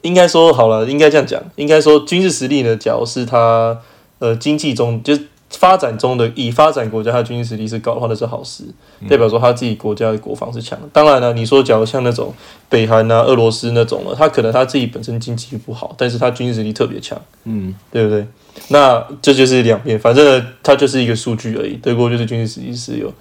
[0.02, 3.78] 应该说好了，应该这样讲，应该说军事实力呢，假如是它
[4.18, 8.64] 呃经济中就是发展中的以发展国家，它的军事实力是高的话，那是好事，
[9.08, 10.78] 代表说他自己国家的国防是强。
[10.92, 12.32] 当然了，你说假如像那种
[12.68, 18.26] 北韩啊、俄罗斯那种了，他可能他自己本身经济不好，但是他军事实力特别强，嗯，对不对？
[18.68, 21.74] 那这就是两边，反正，它就是一个数据而已。
[21.74, 23.12] 德国就是军事实力是有。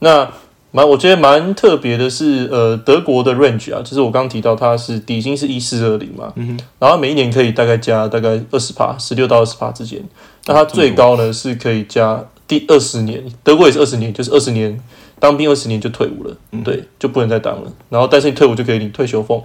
[0.00, 0.30] 那
[0.70, 6.32] 蛮，我觉得蛮特别的是，呃，德国的 range 啊，就是我刚刚提到，它是底薪是一四二零嘛，
[6.78, 10.02] 然后每一年可以大概加大概二十帕，十六到二十帕之间。
[10.46, 14.78] 那它最高呢是可以加第二十年，德国也是二十年，就是二十年
[15.18, 17.72] 当兵二十年就退伍了，对，就不能再当了。
[17.88, 19.42] 然后但是你退伍就可以领退休俸，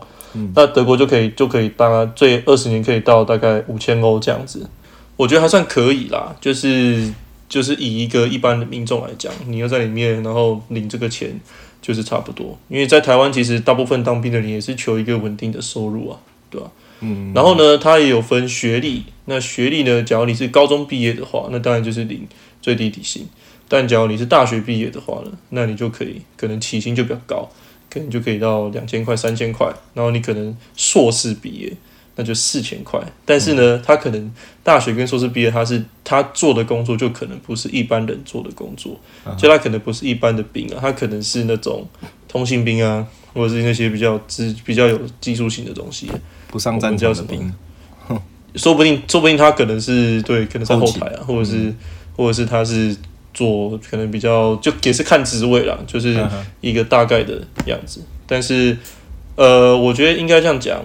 [0.54, 4.70] 那德国就可以就可以当最二十年可以到大概五千欧这样子。
[5.16, 7.14] 我觉得还算可以啦，就是
[7.48, 11.40] 就是以一个一般的民众来讲，你要在里面，然后领这个钱，
[11.82, 12.58] 就是差不多。
[12.68, 16.70] 因为在台湾，其实大部分当兵的人也是求一个稳定的收入啊，对吧、
[17.02, 22.28] 嗯，然后呢，它也有分学历，那学历呢，假如你是高中毕业的话，那当然就是领
[22.62, 23.24] 最低底薪；
[23.68, 27.50] 但假如你是大学毕业的话呢，那你就可以可能起薪就比较高，
[27.90, 29.68] 可能就可以到两千块、三千块。
[29.94, 31.74] 然后你可能硕士毕业。
[32.16, 33.00] 那就四千块。
[33.24, 34.30] 但是呢，他可能
[34.62, 39.00] 大学跟硕士毕业，他是他做的工作就可能不是一般人做的工作，
[39.38, 41.88] 就他可能不是一般的兵啊，他可能是那种
[42.28, 46.12] 通信兵啊，或者是那些比较资比较有技术性的东西，
[46.50, 47.54] 不上战场的兵，
[48.56, 51.74] 说不定说不定他可能是对，可能是后台啊，或者是
[52.16, 52.96] 或者是他是
[53.34, 56.20] 做可能比较就也是看职位啦，就是
[56.62, 58.02] 一个大概的样子。
[58.26, 58.78] 但是
[59.36, 60.84] 呃，我觉得应该这样讲，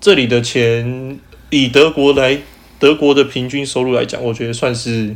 [0.00, 1.18] 这里的钱
[1.50, 2.38] 以德国来
[2.78, 5.14] 德国的平均收入来讲，我觉得算是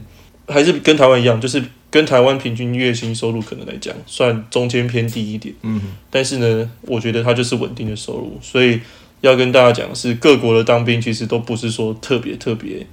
[0.49, 5.55] 还是跟台湾一样，就是跟台湾平均月薪收入可能来讲，算中间偏低一点。
[5.63, 5.81] 嗯，
[6.11, 8.81] 但是呢，我觉得它就是稳定的收入，所以
[9.25, 12.87] 要跟大家讲，是各国的当兵其实都不是说特别特别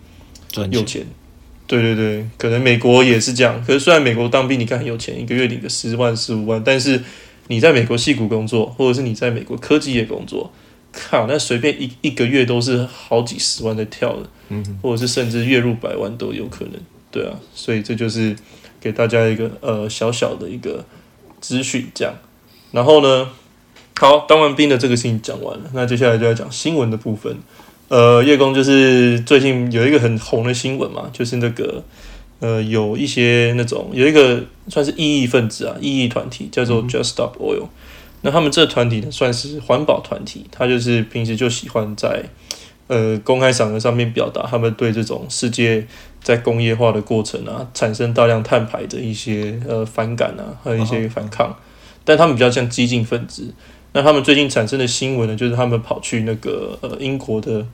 [0.70, 1.06] 有钱。
[1.68, 3.62] 对对对，可能美国也是这样。
[3.66, 7.02] 可是虽然美国当兵你看很有钱，一个月领个十万十五万，但是
[7.48, 10.52] 你在美国戏谷工作，或者是你在美国科技业工作。
[10.94, 16.74] 靠，那随便一一个月都是好几十万在跳的，嗯，或者是甚至月入百万都有可能，
[17.10, 18.36] 对啊，所以这就是
[18.82, 20.86] 给大家一个呃小小的一个
[21.40, 22.14] 资讯，这样。
[22.72, 23.30] 然后呢，
[23.98, 27.38] 好，当完兵的这个事情讲完了，那接下来就要讲新闻的部分。
[27.88, 31.84] 呃，叶公就是最近有一个很红的新闻嘛，就是那个
[32.40, 37.68] 呃有一些那种有一个算是异议分子啊，异议团体叫做 Just Stop Oil。
[38.22, 42.24] 那他们这团体呢，算是环保团体，他就是平时就喜欢在
[42.88, 45.86] 呃公开场合上面表达他们对这种世界
[46.24, 51.56] 在工业化的过程啊，产生大量碳排的一些呃反感啊，和一些反抗。
[52.06, 53.54] 但他们比较像激进分子。
[53.94, 57.66] 那他们最近产生的新闻呢，就是他们跑去那个呃英国的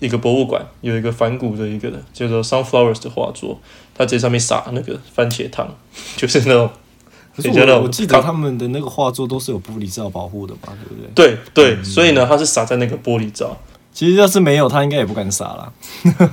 [0.00, 3.60] 一个博物馆，有一个反骨的一个叫做 Sunflowers 的画作，
[3.94, 5.68] 他在上面撒那个番茄汤，
[6.16, 6.70] 就是那种。
[7.36, 11.36] 可是我我记得他们的那个画作都是有玻璃罩保护的嘛，对不对？
[11.52, 13.56] 对对，所以呢，他是撒在那个玻璃罩。
[13.92, 15.72] 其实要是没有，他应该也不敢撒了。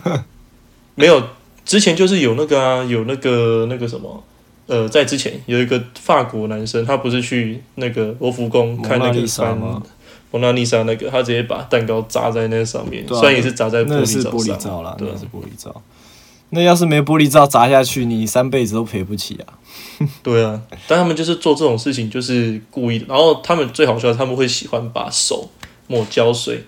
[0.94, 1.24] 没有，
[1.66, 4.24] 之前就是有那个啊，有那个那个什么，
[4.72, 9.58] 呃，在之前有一个法国男生，他不是去那个罗浮宫看那个翻
[10.32, 15.82] 蒙娜丽莎那个，他直接把蛋糕砸在那上面，虽然也是砸在玻璃罩上，对，是玻璃罩。
[16.52, 19.60] 那要是没玻璃罩砸下去，你三辈子都赔不起啊！
[20.24, 23.06] 对啊，但他们就是做这种事情，就是故意的。
[23.10, 25.50] 然后他们最好笑，他们会喜欢把手
[25.88, 26.64] 抹胶水，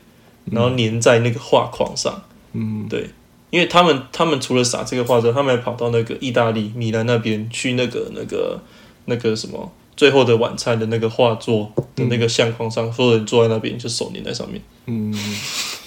[0.51, 2.21] 然后粘在那个画框上。
[2.51, 3.09] 嗯，对，
[3.53, 8.59] 因为他们他们除了撒这个画之后，他们还跑到那个意大利米兰那边去那个那个
[9.05, 14.59] 那个什么最后的晚餐的那个画作的那个相框上，所有人坐在那边就手粘在上面。
[14.87, 15.13] 嗯。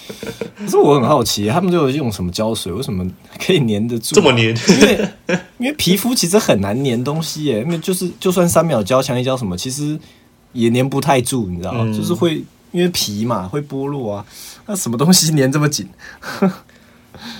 [0.56, 2.72] 可是我很好奇，他们就用什么胶水？
[2.72, 3.04] 为什么
[3.44, 4.14] 可以粘得住？
[4.14, 4.54] 这么粘？
[4.68, 5.10] 因为
[5.58, 9.98] 因为皮肤其实很难粘东西耶，因为就是就算三秒胶、强力胶什么，其实
[10.52, 11.92] 也粘不太住，你知道吗？
[11.92, 14.24] 就是会因为皮嘛会剥落啊，
[14.66, 15.88] 那什么东西粘这么紧？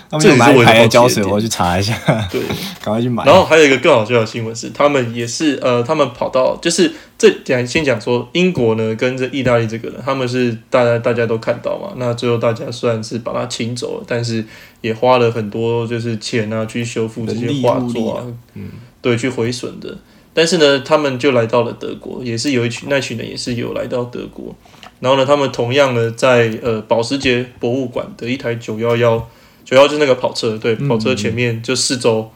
[0.08, 1.94] 他们有买一排胶水，我去查一下。
[2.30, 2.40] 对，
[2.80, 3.24] 赶快去买。
[3.24, 11.92] 然后还有一个更好笑的新闻是，他们也是呃，他们跑到就是这讲先讲说英国呢跟这意大利这个人，他们是大家大家都看到嘛。
[11.96, 14.44] 那最后大家虽然是把他请走了，但是
[14.80, 18.70] 也花了很多就是钱啊去修复这些画作啊，嗯，
[19.02, 19.98] 对，去毁损的。
[20.32, 24.54] 但是呢，他们就来到了德国，也是有一群那群人也是有来到德国。
[25.00, 29.28] 然后呢，他们同样呢在呃保时捷博物馆的一台九幺幺。
[29.66, 32.31] 主要就是那个跑车，对，跑车前面就四周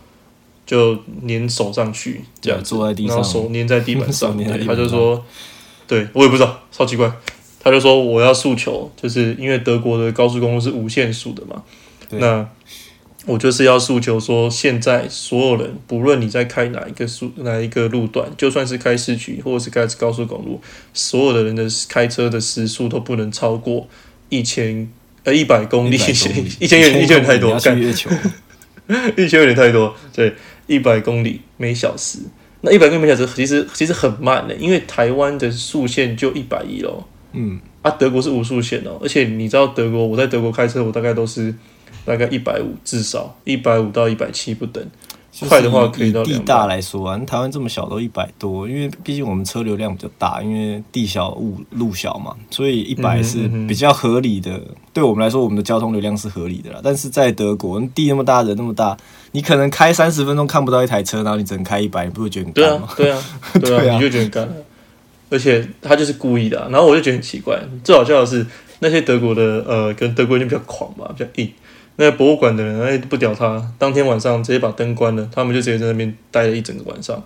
[0.66, 4.36] 就粘手上去，这样坐在地上，然后手粘在地板上。
[4.42, 5.24] 对，他就说，
[5.86, 7.10] 对我也不知道，超奇怪。
[7.60, 11.62] 他就说我要诉求，就是因为德国的高速公路是无限速的嘛，
[12.10, 12.48] 那
[13.26, 20.60] 我就是要诉求说，现在所有人，不论你在开哪一个速哪一个路段，就算是开市区或者是开高速公路，
[20.92, 23.86] 所有的人的开车的时速都不能超过
[24.30, 24.90] 一千。
[25.24, 28.08] 呃，一百公里，一千元，一千元太多，干月球，
[29.16, 29.94] 一千有点太多。
[30.14, 30.34] 对，
[30.66, 32.18] 一百公里每小时，
[32.62, 37.06] 那一百公里每小时其实其实很慢的，因为台湾的速限就一百一咯。
[37.32, 41.54] 嗯，啊，德国是无速限哦，而且你知道德国，我在德国开车，我大概都是
[42.04, 44.84] 大概一百五，至少一百五到一百七不等。
[45.48, 54.60] 快的话可以到地大来说啊，台湾这么小都一百多，因为毕竟我们车流量比较大，因为地小物路小嘛，所以一百是比较合理的。
[54.92, 56.80] 对我们来说，我们的交通流量是合理的啦。
[56.82, 58.96] 但是在德国，地那么大，人那么大，
[59.32, 62.88] 你可能开三十分钟看不到一台车，然后你只能开一百，你不会觉得很干吗？
[62.96, 63.22] 对啊，
[63.60, 64.48] 对啊，对啊，你就觉得很干。
[65.30, 67.56] 而且他就是故意的，然后我就觉得很奇怪。
[67.84, 68.44] 最好笑的是
[68.80, 71.48] 那些德国的呃，跟德国人比较狂吧，比较硬。
[72.00, 77.22] 那博物馆的人哎不屌他，当天晚上直接把灯关了，他们就直接在那边待了一整个晚上。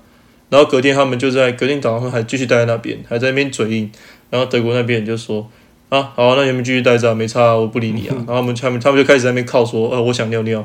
[0.48, 3.88] 然后隔天他们就在隔天早上还继续待在那边，还在那边嘴硬。
[4.30, 5.48] 然后德国那边就说
[5.90, 8.16] ：“啊，好，那你们继续待着，没差，我不理你啊。
[8.26, 10.60] 然后他们他们他们就开始在那边靠说，呃，我想尿尿。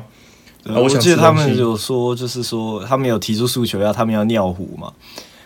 [0.66, 4.92] 啊我想我记得他们有说，就是说他们有提出诉求，要他们要尿壶嘛，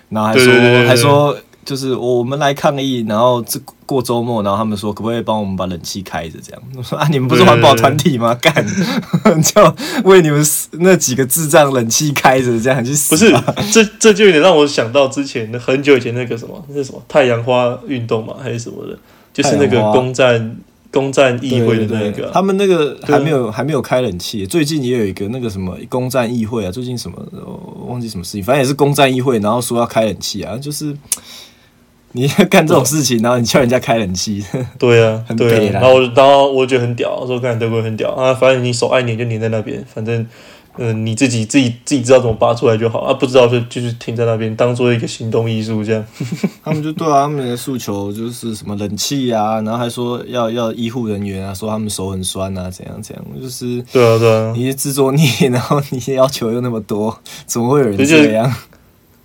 [0.09, 0.53] 然后还说
[0.89, 6.62] 还说就是我们来抗议，然后这过周末，然后他们说可不可以帮我们把冷气开着这样？
[6.77, 8.35] 我 说啊，你们不是环保团体吗？
[8.35, 8.55] 干，
[9.43, 13.33] 就为你们那几个智障冷气开着这样去死不是，
[13.73, 18.99] 这这就有点让我想到之前的很久以前那个什么，那是什么太阳花运动嘛，还是什么的，
[19.33, 20.57] 就是那个攻占
[20.91, 22.27] 攻占议会的那个。
[22.29, 30.97] 啊、他们那个还没有还没有开冷气，最近也有一个那个什么攻占议会啊，最近什么我忘记什么事情，反正也是攻占议会，然后说要开冷气啊，就是
[32.17, 34.45] 你 干这种事情，然后你叫人家开冷气，
[34.79, 40.27] 对啊，很对啊，然后我然后我觉得很屌，我说看德国人很屌啊，反正你手爱粘就粘在那边，反正
[40.77, 46.05] 嗯、你自己自己自己知道怎么拔出来就好啊，不知道就就是停在那边，当做一个行动艺术这样。
[46.65, 58.53] 他们就对啊，他们的诉求就是什么冷气啊，然后还说要要医护人员啊，说他们手很酸啊，怎样怎样，就是对啊，对啊，你是自作孽，然后你要求又那么多，怎么会有人这样？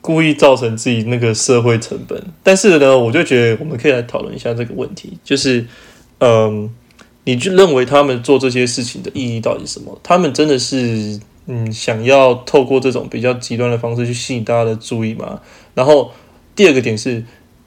[0.09, 2.19] 故意造成自己那个社会成本。
[2.41, 5.63] 但是呢，我就觉得我们可以来讨论一下这个问题，就是
[6.17, 6.67] 嗯，
[7.25, 9.99] 你就认为他们做这些事情的意义到底是什么？
[10.01, 15.39] 他们真的是嗯想要透过这种比较极端的方式去吸引大家的注意吗？
[15.75, 16.11] 然后
[16.55, 17.23] 第二个点是，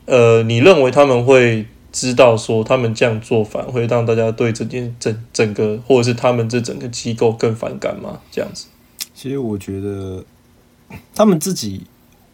[0.06, 8.18] 呃，你认为他们会知道说他们这样做反会让大家对这件整整个或者是他们这整个机构更反感吗？
[8.32, 8.66] 这样子，
[9.14, 10.24] 其实我觉得
[11.14, 11.82] 他们自己，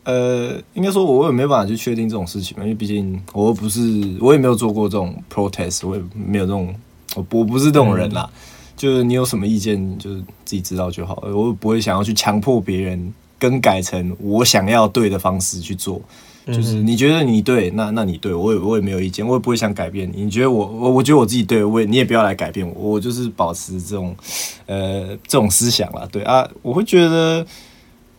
[0.09, 3.81] 呃，应该说我也没办法去确定这种事情嘛，因为毕竟我又不是，
[4.21, 6.75] 我也没有做过这种 protest，我也没有这种，
[7.15, 8.31] 我我不是这种人啦。
[8.75, 16.01] 就是你有什么意见，就是自己知道就好了，我不会想要去强迫别人更改成我想要对的方式去做。
[16.47, 20.25] 就是嗯你觉得你对，那那你对我也我也没有意见，我也不会想改变你。
[20.25, 24.17] 你觉得我我我觉得我自己对，我也你也不要来改变我，我就是保持这种
[24.65, 26.09] 呃这种思想啦。
[26.11, 27.47] 对啊，我会觉得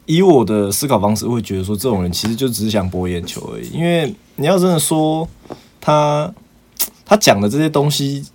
[0.10, 3.70] 以我的思考方式，会觉得说这种人其实就只是想博眼球而已。
[3.70, 5.28] 因为你要真的说
[5.80, 6.34] 他
[7.05, 8.26] 他讲的这些东西，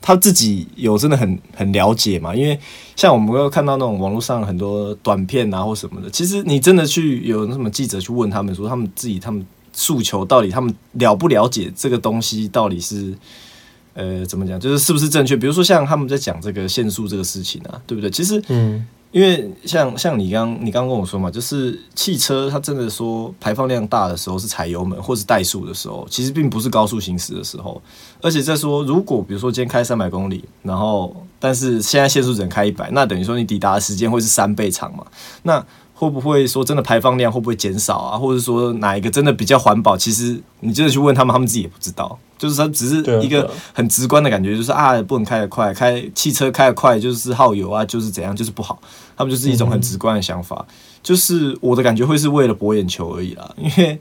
[0.00, 2.34] 他自己有真的很很了解嘛？
[2.34, 2.58] 因为
[2.96, 13.14] 像我们会看到那种网络上很多短片啊或什么的，其实你真的去有什么记者去问他们说，他们自己他们诉求到底他们了不了解这个东西到底是
[13.94, 15.36] 呃怎么讲，就是是不是正确？
[15.36, 18.10] 比如说像他们在讲这个限速这个事情啊，对不对？
[18.10, 18.84] 其实嗯
[19.16, 27.80] 因为像像你刚你刚刚跟我说嘛，就是汽车它真的说排放量大的时候是踩油门或是怠速的时候，其实并不是高速行驶的时候。
[28.20, 35.06] 而且再说，如果比如说今天开三百公里，然后但是现在限速只能开一百，那等于说你抵达的时间会是三倍长嘛？
[35.44, 35.64] 那
[35.94, 38.18] 会不会说真的排放量会不会减少啊？
[38.18, 39.96] 或者说哪一个真的比较环保？
[39.96, 42.18] 其实你真的去问他们，他们自己也不知道。
[42.36, 48.78] 就是它只是一个很直观的感觉，就是啊，不能开得快，开汽车开得快就是耗油啊，就是怎样，就是不好。
[49.16, 50.66] 他们就是一种很直观的想法，
[51.02, 53.54] 就是我的感觉会是为了博眼球而已啦。
[53.56, 53.98] 因为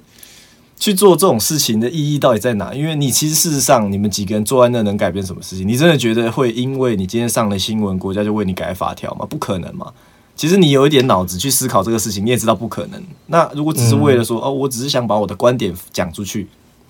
[0.77, 2.73] 去做这种事情的意义到底在哪？
[2.73, 5.65] 因为你其实事实上，你们几个人坐在那能改变什么事情？
[5.65, 9.25] 你真的觉得会因为你今天上了新闻，国家就为你改法条吗？
[9.25, 9.93] 不可能嘛！
[10.35, 13.01] 其实你有一点脑子去思考这个事情，你也知道不可能。
[13.27, 16.49] 那如果只是为了说、哦，我只是想把我的观点讲出去，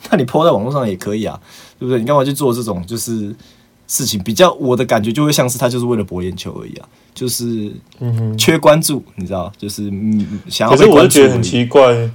[0.10, 1.40] 那你抛在网络上也可以啊，
[1.78, 2.00] 对不对？
[2.00, 3.36] 你干嘛去做这种就是
[3.88, 4.22] 事情？
[4.24, 8.38] 比较我的感觉就会像是他就是为了博眼球而已啊，就是嗯哼。
[8.38, 11.26] 缺关注，你知道，就是嗯想要可是我就被关注而已。
[11.26, 12.10] 觉得很奇怪，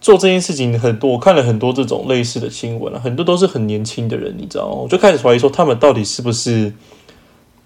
[0.00, 4.74] 做这件事情很多，我看了很多这种类似的新闻啊，很多都是很年轻的人，你知道吗？
[4.82, 6.72] 我就开始怀疑说，他们到底是不是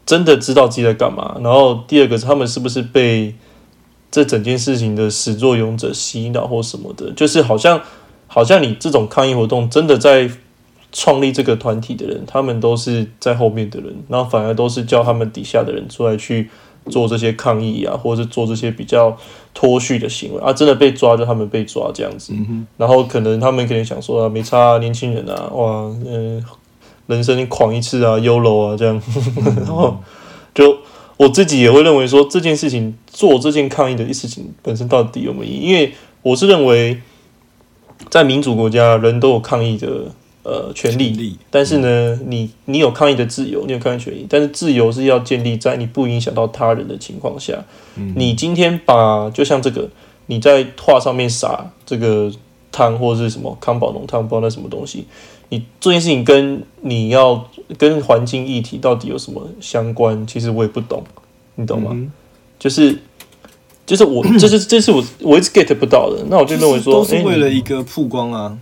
[0.06, 1.36] 真的知道自己在干嘛？
[1.42, 3.34] 然后第二个是他们是不是被
[4.10, 7.12] 这整件事情的始作俑者洗脑或什么的？
[7.12, 7.80] 就是好像
[8.26, 10.30] 好像你这种抗议活动真的在
[10.92, 16.50] 创立这个团体的人，他们都是在后面的人，然后反而都是叫他们底下的人出来去
[16.88, 19.16] 做这些抗议啊，或者是做这些比较
[19.54, 22.32] 脱序的行为啊，真的被抓就他们被抓这样子，
[22.76, 26.44] 然后可能他们可能想说啊，没差、啊，年轻人啊，哇，嗯、
[27.06, 29.00] 人生狂一次啊，YOLO 啊这样，
[29.56, 29.98] 然 后
[30.54, 30.78] 就
[31.18, 35.68] 我自己也会认为说这件事情做这件抗议的事情本身到底有没有意义？
[35.68, 37.00] 因为我是认为
[38.08, 40.06] 在民主国家人都有抗议的
[40.42, 47.64] 呃权利，力但是呢，你你有抗议的自由，你有抗议权利，但是自由是要建立在你不影响到他人的情况下。
[48.16, 49.88] 你今天把就像这个，
[50.26, 52.32] 你在画上面撒这个
[52.72, 55.04] 汤或者是什么康宝浓汤，不知道那什么东西，
[55.50, 60.26] 你这件事情跟你要跟环境议题到底有什么相关？
[60.26, 61.04] 其实我也不懂，
[61.56, 61.90] 你懂吗？
[61.92, 62.10] 嗯
[62.58, 62.94] 就是
[63.86, 66.22] 就是我， 这是这是我我一直 get 不到的。
[66.28, 68.58] 那我就认为说，都是为了一个曝光啊，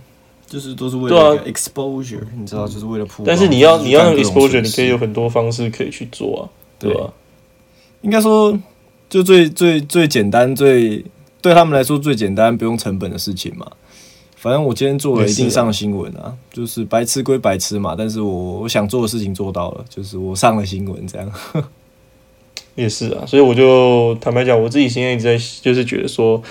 [0.49, 3.23] 就是都是为对啊了 exposure，你知道，就是为了铺。
[3.25, 6.43] 但是你要你要用 exposure，你可以有很多方式可以去做啊，
[6.79, 7.13] 对吧？
[8.01, 8.57] 应该说，
[9.09, 11.05] 就最最最简单、最
[11.41, 13.65] 对他们来说最简单、不用成本的事情嘛。
[14.35, 16.33] 反正我今天做了，一定上新闻啊。
[16.51, 21.31] 就是白痴归白痴嘛，但是我我想做的事情做到了，就是我上了新闻这样。
[22.75, 26.41] 也是啊，所以我就坦白讲，我自己现在一直在就是觉得说，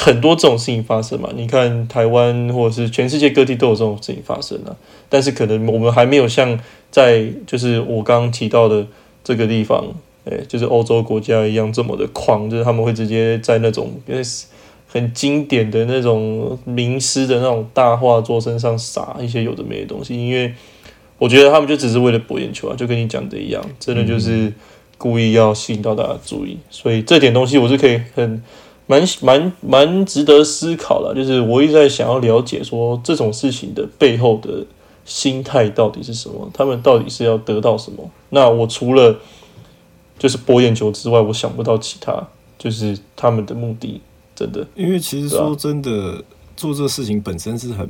[0.00, 1.30] 很多这种事情发生嘛。
[1.34, 4.74] 你看台湾或者是全世界各地都有这种事情发生啊，
[5.08, 6.58] 但是可能我们还没有像
[6.90, 8.86] 在就是我刚刚提到的
[9.22, 9.86] 这个地方，
[10.24, 14.22] 诶，就是欧洲国家一样这么的狂，就是他们会直接在那种因为
[14.86, 20.54] 很经典的那种名师的那种大画作身上撒一些有的没的东西，因为
[21.18, 24.52] 我觉得他们就只是为了博眼球啊，就跟你讲的一样，真的就是
[24.96, 28.40] 故意要吸引到大家注意，所以这点东西我是可以很
[28.86, 34.64] 蛮蛮蛮值得思考的，就是我一直在想要了解说这种事情的背后的
[35.04, 38.10] 心态到底是什么，他们到底是要得到什么？
[38.30, 39.18] 那我除了
[40.18, 42.26] 就是博眼球之外，我想不到其他，
[42.58, 44.00] 就是他们的目的，
[44.34, 44.66] 真的。
[44.74, 46.22] 因为其实说真的，
[46.56, 47.88] 做这个事情本身是很，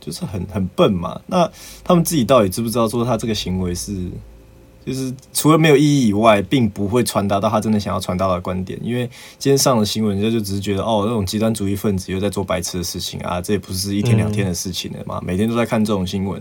[0.00, 1.20] 就是很很笨嘛。
[1.26, 1.50] 那
[1.84, 3.92] 他们自己到底知不知道说他这个行为是，
[4.86, 8.78] 就是除了没有意义以外，并不会传达到他真的想要传达的观点。
[8.82, 16.40] 因为今天上了新闻，人家就只是觉得哦，那种极端主义分子又在做白痴的事情啊，这也不是一天两天的事情了嘛，每天都在看这种新闻。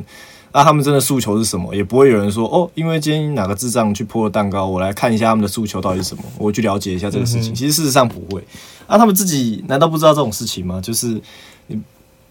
[0.53, 1.75] 那他们真的诉求是什么？
[1.75, 7.53] 也不会有人说哦，因为今天哪个智障去破了蛋糕，我来看一下他们的诉求到底是什么，我去了解一下这个事情。
[7.53, 8.41] 其实事实上不会。
[8.87, 10.79] 啊，他们自己难道不知道这种事情吗？
[10.79, 11.19] 就是
[11.67, 11.81] 你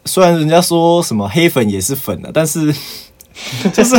[0.07, 2.75] 虽然人家说什么黑粉也是粉啊，但是
[3.75, 3.97] 就是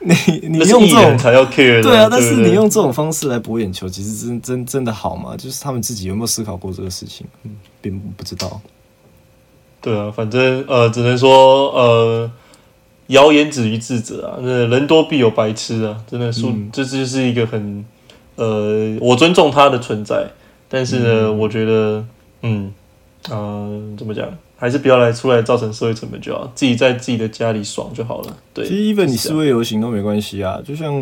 [0.00, 0.14] 你
[0.48, 5.34] 你用这种才要 care，对啊，但是你用这种方式来博眼球，其实真真真的好吗？
[5.36, 7.26] 就是他们自己有没有思考过这个事情？
[7.44, 8.60] 嗯，并不知道。
[9.80, 12.30] 对啊，反正呃，只能说呃，
[13.06, 17.82] 谣言止于智者啊，那人多必有白痴啊，真的是，嗯这就是一个很
[18.36, 20.26] 呃，我尊重他的存在，
[20.68, 22.04] 但是呢，我觉得
[22.42, 22.72] 嗯
[23.30, 24.28] 呃，怎么讲，
[24.60, 28.36] 还是不要来出来造成社会成本就好，自己在自己的家里爽就好了。
[28.52, 30.92] 对，其实 even 你示威游行都没关系啊，就像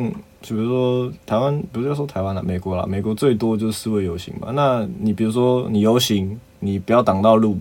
[0.41, 4.53] 比如说台湾，不是要说台湾啦，美国啦，美国最多就是示威游行嘛。
[4.53, 7.59] 那你比如说你游行，你不要挡到路，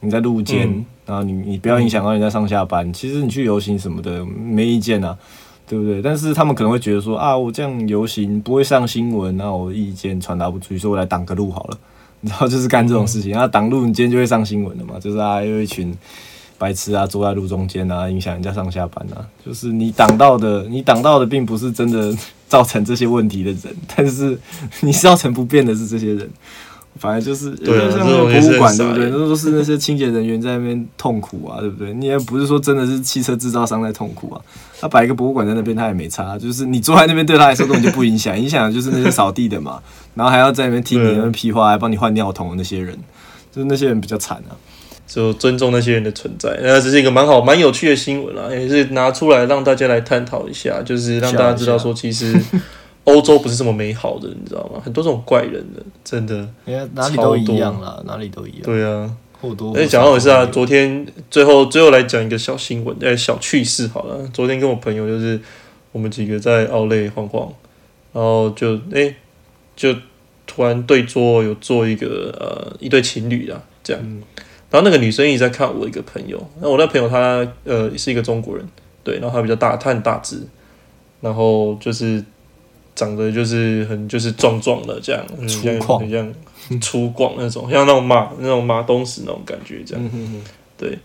[0.00, 5.16] 你在路肩，嗯然后你你不要影响到人家上下班，其实你去游行什么的没意见啊，
[5.66, 6.02] 对不对？
[6.02, 11.78] 但是他们可能会觉得说啊，我这样游行不会上新闻，那我意见传达不出去，所以我来挡个路好了。
[12.22, 14.98] 然后就是干这种事情，然后挡路，你今天就会上新闻了嘛？
[15.00, 15.94] 就是啊，有一群
[16.58, 19.24] 白痴啊，坐在路中间啊，影响人家上下班啊。
[19.44, 22.12] 就是你挡到的，你挡到的并不是真的
[22.48, 24.38] 造成这些问题的人，但是
[24.80, 26.28] 你造成不便的是这些人。
[26.98, 29.10] 反正就是，对啊就像那个博物馆，对不对？
[29.10, 31.94] 那都是那些清洁人员在那边痛苦啊，对不对？
[31.94, 34.40] 你也不是说真的是汽车制造商在痛苦啊。
[34.80, 39.80] 他摆一个博物馆在那边，他也没差，就是你坐在那边对他来说根本就不影响，影响的就是那些扫地的嘛，
[40.14, 42.96] 然后还要在那边听你那边屁话，还帮你换尿桶的那些人，
[43.50, 44.52] 就是那些人比较惨啊。
[45.06, 52.38] 就尊重那些人的存在，那这是一个蛮好、蛮有趣的新闻啦，也是拿出来让大家来探讨一下，就是让大家知道说，其实
[53.08, 54.80] 欧洲不是这么美好的，你知道吗？
[54.84, 56.48] 很多这种怪人的，真的。
[56.94, 64.28] 哪里都一样啦，哪里都一样，对啊，或多或而且少讲到也是啊，昨天最后最后来讲一个小新闻，呃，小趣事好了。
[64.32, 65.40] 昨天跟我朋友就是
[65.92, 67.52] 我们几个在奥莱晃晃，
[68.12, 69.16] 然后就诶、
[69.74, 69.94] 就
[70.46, 74.02] 突然对桌有做一个呃一对情侣啊，这样。
[74.04, 74.22] 嗯
[74.70, 78.62] 然后那个女生一直在看我一个朋友，那我那朋友他呃是一个中国人，
[79.02, 80.46] 对，然后他比较大，他很大只，
[81.22, 82.22] 然后就是
[82.98, 86.34] 长得就是很就是壮壮的这样，很像粗犷很像
[86.82, 90.04] 粗犷那种，像那种马那种马东石那种感觉这样。
[90.04, 90.42] 嗯哼哼
[90.76, 90.98] 对。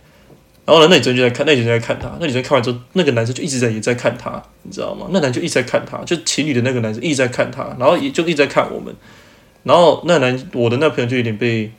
[0.65, 5.07] 然后呢，那女生就在看，那女生就在看他，那女生看完之后，那个男生就一直在也在看他，你知道吗？
[5.11, 8.95] 那男就一直在看他，就情侣的那个男生一直在看他，然后也就一直在看我们。
[9.63, 11.69] 然后那男我的那朋友就有点被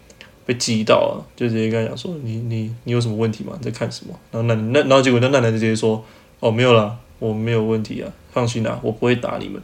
[0.47, 3.55] 被激到了，就直接跟他讲说：“你你你有什么问题吗？
[3.59, 6.05] 你在看什么？”然后那那然后结果那那男的直接说
[6.41, 9.61] ：“哦，没有啦，我没有问题啊，放心啦，我不会打你们。”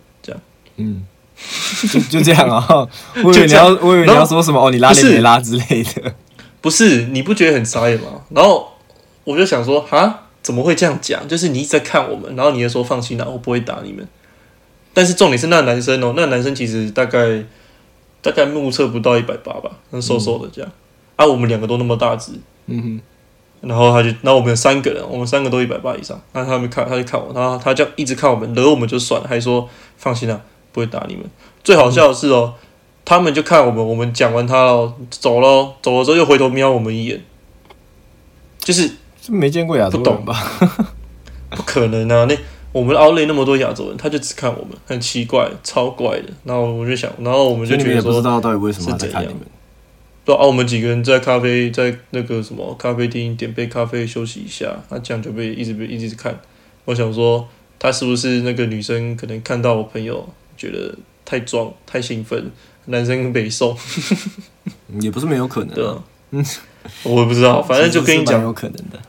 [0.81, 1.05] 嗯，
[1.93, 2.67] 就就这样啊。
[3.23, 6.15] 我以为你要，我以为你要说什么哦，你拉链没拉之类的。
[6.61, 8.23] 不是你不觉得很傻眼吗？
[8.31, 8.69] 然后
[9.25, 11.27] 我就想说，哈，怎么会这样讲？
[11.29, 14.07] 就是你一直在看我们，然后你也说放心啦，我不会打你们。
[14.93, 17.43] 但是重点是那个男生哦，那个男生其实大概
[18.21, 20.71] 大概目测不到一百八吧，很瘦瘦的这样。
[21.17, 22.33] 啊，我们两个都那么大只，
[22.67, 23.01] 嗯哼
[23.63, 26.19] 然后他就，然后我们有三个人，我们三个都一百八以上。
[26.33, 29.69] 那他们看，他就看我，他他这样一直看我们，惹我们就算了，还说
[29.99, 30.41] 放心啦，
[30.73, 31.25] 不会打你们。
[31.63, 32.55] 最好笑的是哦，
[33.05, 37.21] 他们就看我们，我们讲完他喽，走了，走了之后又回头瞄我们一眼，
[38.59, 38.91] 就是
[39.29, 40.35] 没见过亚洲人不懂吧？
[41.51, 42.25] 不可能啊！
[42.27, 42.37] 那
[42.73, 46.29] 我们奥莱那么多亚洲人，他就只看我们，很奇怪，超怪的。
[46.45, 49.39] 然后我就想，然后我们就觉得说，不知道到底为什么在看你们。
[50.25, 56.39] 对啊，我们几个人在咖啡，在那个什么咖啡厅点杯咖啡休息一下，他这样就被一直被一直看。
[56.85, 57.49] 我想说，
[57.79, 60.29] 他是不是那个女生可能看到我朋友
[60.61, 60.95] 觉得
[61.25, 62.51] 太装太兴奋，
[62.85, 63.75] 男生北宋
[65.01, 65.75] 也不是没有可能。
[65.75, 66.45] 对啊，嗯，
[67.03, 69.01] 我不知道， 反正就跟你讲，有可能的。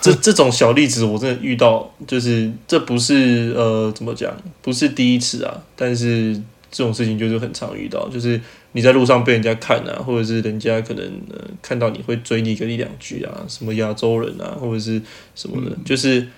[0.00, 4.32] 这这种小例子我真的遇到，就是这不是呃怎么讲，
[4.62, 6.32] 不是第一次啊，但是
[6.70, 8.40] 这种事情就是很常遇到，就是
[8.72, 15.02] 你在路上被人家看啊，或者是人家可能呃看到你会追你个一两句啊，什么亚洲人啊，或者是
[15.34, 16.28] 什么的，就是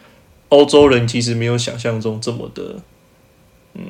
[0.49, 2.81] 欧洲人其实没有想象中这么的
[3.75, 3.83] 嗯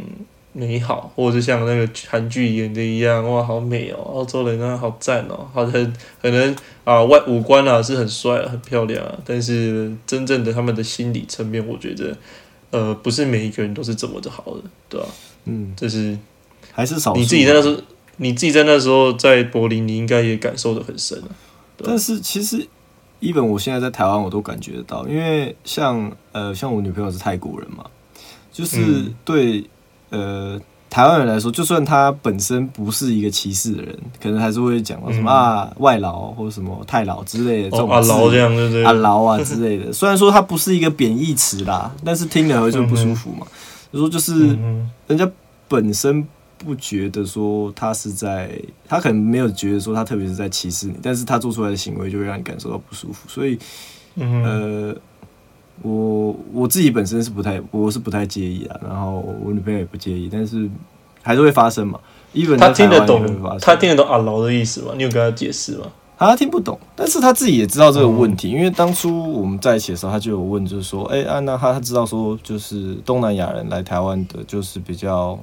[0.53, 6.55] 美好，或者是像那个韩剧演的一样，哇好美哦，澳洲人啊好赞哦，好很可能。
[6.85, 12.17] 啊，外五官啊是很帅、啊很漂亮啊，但是真正的他们的心理层面，我觉得，
[12.73, 15.07] 呃，不是每一个人都是这么的好的，对吧？
[15.45, 16.19] 嗯，这是
[16.73, 17.15] 还是少。
[17.15, 17.81] 你自己在那时候，
[18.17, 21.29] 你自己在那时候在柏林，你应该也感受的很深啊。
[21.85, 22.67] 但是其实，
[23.21, 27.85] 一本我现在在台湾，我都感觉得到，因为像呃，像我女朋友是泰国人嘛，
[28.51, 29.65] 就是对
[30.13, 30.61] 呃。
[30.93, 39.91] 台湾人来说，就算他本身不是一个歧视的人，可能还是会讲到什么啊外劳或者什么太老之类的这种啊劳这样对对啊劳啊之类的。
[39.91, 43.47] 虽然说它不是一个贬义词啦，但是听了会就不舒服嘛。
[43.91, 44.49] 就说就是
[45.07, 45.27] 人家
[45.67, 46.23] 本身
[46.59, 48.51] 不觉得说他是在，
[48.87, 53.27] 他可能没有觉得说他特别是在歧视你，但是他做出来的行为就会让你感受到不舒服。
[53.31, 53.59] 所以
[54.17, 54.95] 呃，
[55.83, 58.81] 我我自己本身是不太，我是不太介意啊。
[58.83, 60.69] 然后我女朋友也不介意，但是。
[61.25, 62.01] 还是会发生嘛？
[62.33, 63.25] 一本他听得懂，
[63.61, 64.93] 他听得懂阿劳的意思吗？
[64.97, 65.87] 你有跟他解释吗？
[66.19, 75.39] 他听不懂，但是他自己也知道这个问题，因为当初我们在一起的时候，他就有问，就是说，哎，啊，娜他他知道说，就是东南亚人来台湾的，就是比较，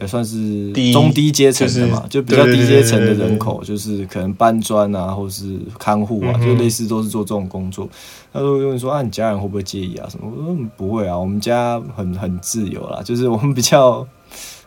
[0.00, 7.88] 也算是中低阶层的嘛，就比较低阶层的人口，就是可能搬砖啊，或是看护啊，就类似都是做这种工作。
[8.32, 10.08] 他说问说啊，你家人会不会介意啊？
[10.08, 10.30] 什么？
[10.30, 14.06] 我说不会啊，我们家很很自由啦，就是我们比较。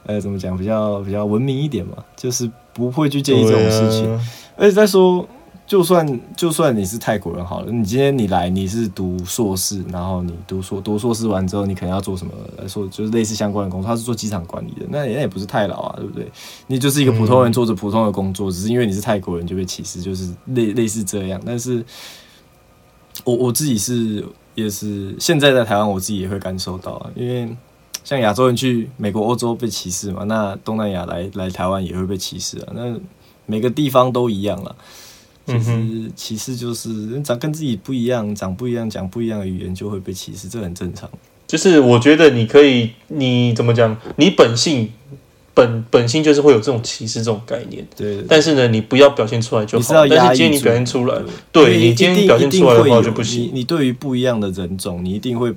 [0.06, 1.94] 呃，怎么讲比较比较文明一点嘛？
[2.18, 4.20] 就是不会去介意这种事情。
[4.58, 5.26] 而且再说，
[5.66, 12.34] 就算就算你是泰国人好了，你今天你来你是读硕士，然后你读硕读硕士完之后，你可能要做什么？
[12.58, 16.30] 来说就是类似相关的工作，他是做机场管理的，那也也不是太老啊，对不对？
[16.68, 21.42] 你就是一个普通人做着普通的工作，只是因为你是泰国人就被歧视，就是类类似这样。
[21.46, 21.84] 但是，
[23.24, 27.56] 我我自己是也是现在在台湾，我自己也会感受到啊，因为。
[28.04, 30.26] 像亚洲人去美国、欧洲被歧视嘛？
[30.26, 32.74] 那东南亚来来台湾也会被歧视啊。
[32.76, 33.00] 那
[33.46, 34.76] 每个地方都一样了。
[35.46, 41.10] 其实歧视就是长跟自己不一样、长不一样、讲不一样的语言就会被歧视，这很正常。
[41.46, 43.96] 就是我觉得你可以，你怎么讲？
[44.16, 44.90] 你本性
[45.54, 47.86] 本本性就是会有这种歧视这种概念。
[47.96, 48.24] 对。
[48.28, 50.08] 但是呢，你不要表现出来就好。
[50.08, 51.22] 但是今天你表现出来，
[51.52, 53.52] 对你今天表现出来的话就不行。
[53.54, 55.54] 你对于不一样的人种，你一定会。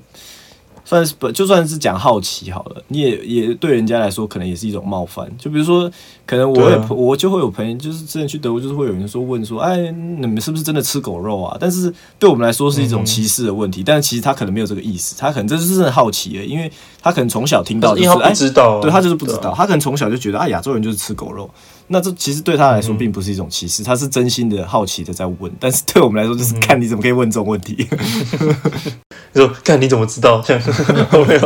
[0.87, 5.29] 算是不就算是讲好奇好了，你也也对人家来说可能也是一种冒犯。
[5.37, 5.91] 就比如说，
[6.25, 11.57] 可能我也我就会有朋友，就是之前去德国，就是会有人说问说，哎，你们是不是真的吃狗肉啊？
[11.59, 16.71] 但是对我们来说是一种歧视的问题，但是其实他可能没有这个意思，他可能这是好奇诶，因为
[17.03, 21.51] 他可能从小听到就是哎，知道，对他就是不知道，他可能从小就觉得啊，亚洲人就是吃狗肉。
[21.89, 25.51] 那这其实对他来说并不是一种歧视，他是真心的好奇的在问。
[25.61, 27.89] 但是对我们来说，就是看你怎么可以问这种问题。
[29.35, 30.43] 说看你怎么知道？
[30.43, 30.59] 像
[31.29, 31.41] 没有，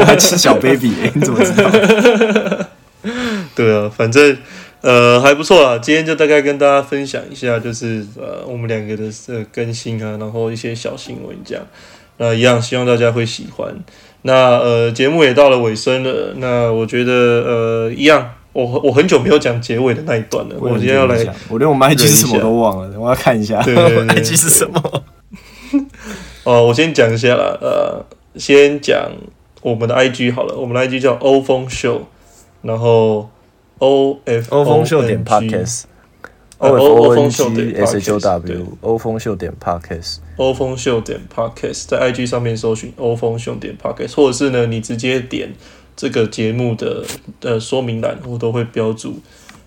[0.00, 2.66] 我还吃小 baby，你怎么知道？
[3.54, 4.38] 对啊，反正
[4.80, 5.76] 呃还不错啊。
[5.78, 11.66] 今天就大概跟大家分享一下，就是呃我们两个的呃更新啊，然后一些小新闻这样。
[12.16, 13.74] 那一样希望大家会喜欢。
[14.22, 18.30] 那呃节目也到了尾声了，那我觉得呃一样。
[18.52, 25.04] 我我很久没有讲结尾的那一段了，我今天要来，我连我们 IG 是什么都忘了，我要看一下， 对对对，IG 是什么？
[26.44, 28.04] 哦，我先讲一下啦，呃，
[28.36, 29.10] 先讲
[29.62, 32.02] 我们的 IG 好了，我们的 IG 叫欧风秀，
[32.62, 33.28] 然后
[33.78, 42.26] O F 欧风秀点 Podcast，O F O N G S H O W，欧风秀点 Podcast，欧风秀点 Podcast，在 IG
[42.26, 45.52] 上面搜寻欧风秀点 Podcast，或者是呢，你直接点。
[45.96, 47.04] 这个节目的
[47.40, 49.16] 呃说明栏我都会标注，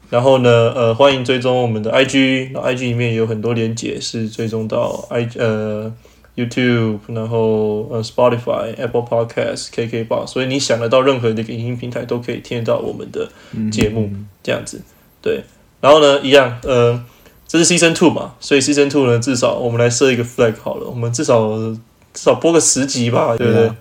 [0.10, 5.94] 然后呢呃欢迎追踪我们的 IG，然后 IG 里面有很多连接是追踪到 I 呃
[6.36, 13.30] YouTube，然后呃 Spotify、Apple Podcast、KK Box，所以你想得到任何的一个影音平台都可以听得到我们的
[13.72, 14.10] 节目
[14.44, 14.82] 这样子，
[15.22, 15.44] 对，
[15.80, 17.02] 然后呢一样呃
[17.48, 21.80] 这是 Season Two 嘛，所以 Season Two 呢，至少我们来设一个 flag 好了，我们至少至
[22.14, 23.72] 少播个十集吧，对不对？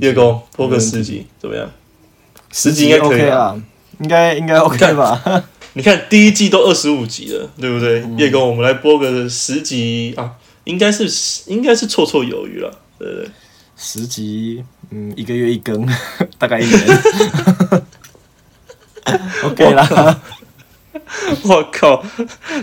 [0.00, 1.70] 月工播个十集怎么样？
[2.52, 3.28] 十集应该可以。
[3.28, 3.60] 啊，
[3.98, 5.44] 应该应该 OK 吧？
[5.74, 8.02] 你看第一季都二十五集了，对不对？
[8.02, 10.30] 嗯叶工，我们来播个十集啊，
[10.64, 11.08] 应该是
[11.50, 13.30] 应该是绰绰有余了，对不对？
[13.76, 15.84] 十集，嗯，一个月一更，
[16.38, 17.02] 大概一年。
[19.44, 20.20] OK 啦，
[21.44, 22.02] 我靠，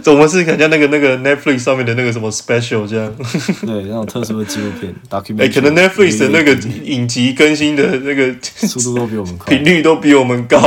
[0.06, 3.14] 我们是很像那个那个 Netflix 上面的那个什么 special 这样，
[3.66, 4.94] 对，那种特殊的纪录片
[5.40, 9.64] 哎、可能 Netflix 的那个影集更新的那个速度都比我们快频。
[9.64, 10.60] 率都比我们高。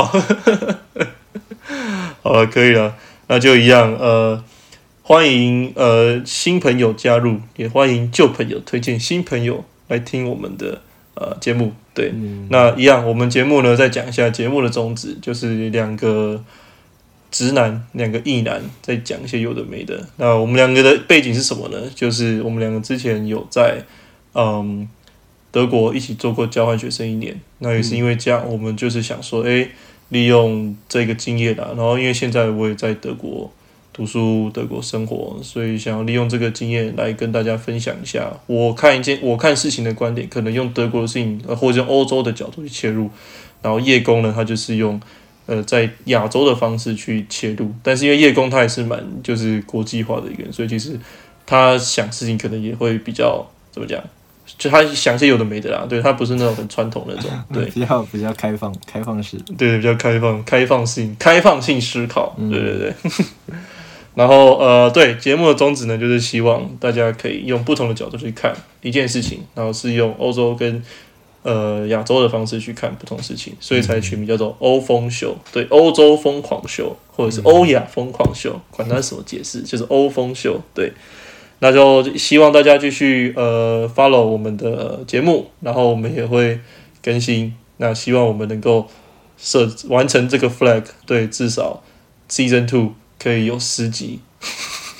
[2.23, 2.95] 好了，可以了，
[3.27, 4.43] 那就一样，呃，
[5.03, 10.83] 欢迎呃新朋友加入，也欢迎旧朋友推荐新朋友来听我们的
[11.15, 11.73] 呃节目。
[11.95, 16.43] 对，嗯，那一样，我们节目呢再讲一下节目的宗旨，就是两个
[17.33, 20.07] 直男，两个异男在讲一些有的没的。
[20.19, 21.91] 那我们两个的背景是什么呢？
[21.93, 23.83] 就是我们两个之前有在
[24.35, 24.89] 嗯
[25.51, 29.71] 德国一起做过交换学生一年，那也是因为这样，我们就是想说，诶，
[30.11, 33.51] 利用这个经验啊，然后因为现在我也在德国。
[33.95, 43.11] 读书、德国生活，所以想要利用这个经验来跟大家分享一下我看一件我看事情的观点，可能用德国的事情，或者用欧洲的角度去切入。
[43.61, 44.99] 然后叶公呢，他就是用
[45.47, 50.99] 呃在亚洲的方式去切入，但是因为叶公他也是蛮就是国际化的一个人，所以其实
[51.47, 54.03] 他想事情可能也会比较怎么讲，
[54.59, 59.37] 就他想些有的没的啦，对他不是那种很传统那种，对 比较比较开放开放式。
[59.57, 62.95] 对，比较开放、开放性、开放性思考，对对对。
[64.15, 70.83] 然后呃，对节目的宗旨呢，就是希望大家可以用不同的角度去看一件事情，然后是用欧洲跟
[71.43, 80.93] 呃亚洲的方式去看不同事情，所以才取名叫做欧风秀，对，欧洲疯狂秀或者是欧亚疯狂秀，管它什么解释，就是欧风秀，对。
[81.65, 86.59] 那就希望大家继续呃 follow 我们的节目，然后我们也会
[87.01, 87.55] 更新。
[87.77, 88.89] 那希望我们能够
[89.39, 91.85] 设完成这个 flag，对，至少
[92.29, 94.19] season two 可以有十集。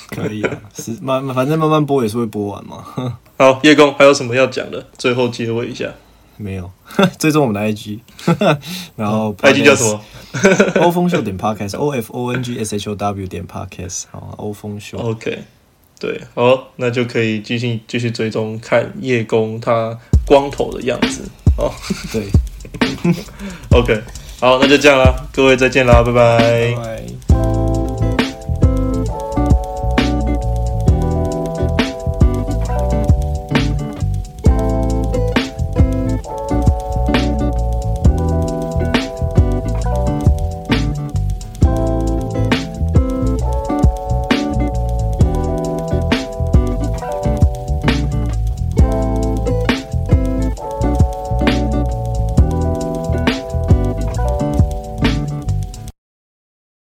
[0.07, 2.85] 可以啊，是慢反正慢慢播也是会播完嘛。
[3.37, 4.85] 好，叶工还有什么要讲的？
[4.97, 5.91] 最后结尾一下
[6.37, 6.69] 没有，
[7.19, 7.99] 追踪我们的 IG，
[8.95, 10.01] 然后，IG 叫什么？
[10.81, 14.97] 欧风秀点 Podcast，O F O N G S H O W 点 Podcast，好，欧风秀。
[14.97, 15.39] OK，
[15.99, 21.23] 对，好，那就可以继续继续追踪看叶公他光头的样子。
[21.57, 21.71] 哦
[22.11, 22.23] 对
[23.69, 24.01] ，，OK，
[24.39, 27.72] 好，那就这样啦，各位再见啦，拜拜拜拜。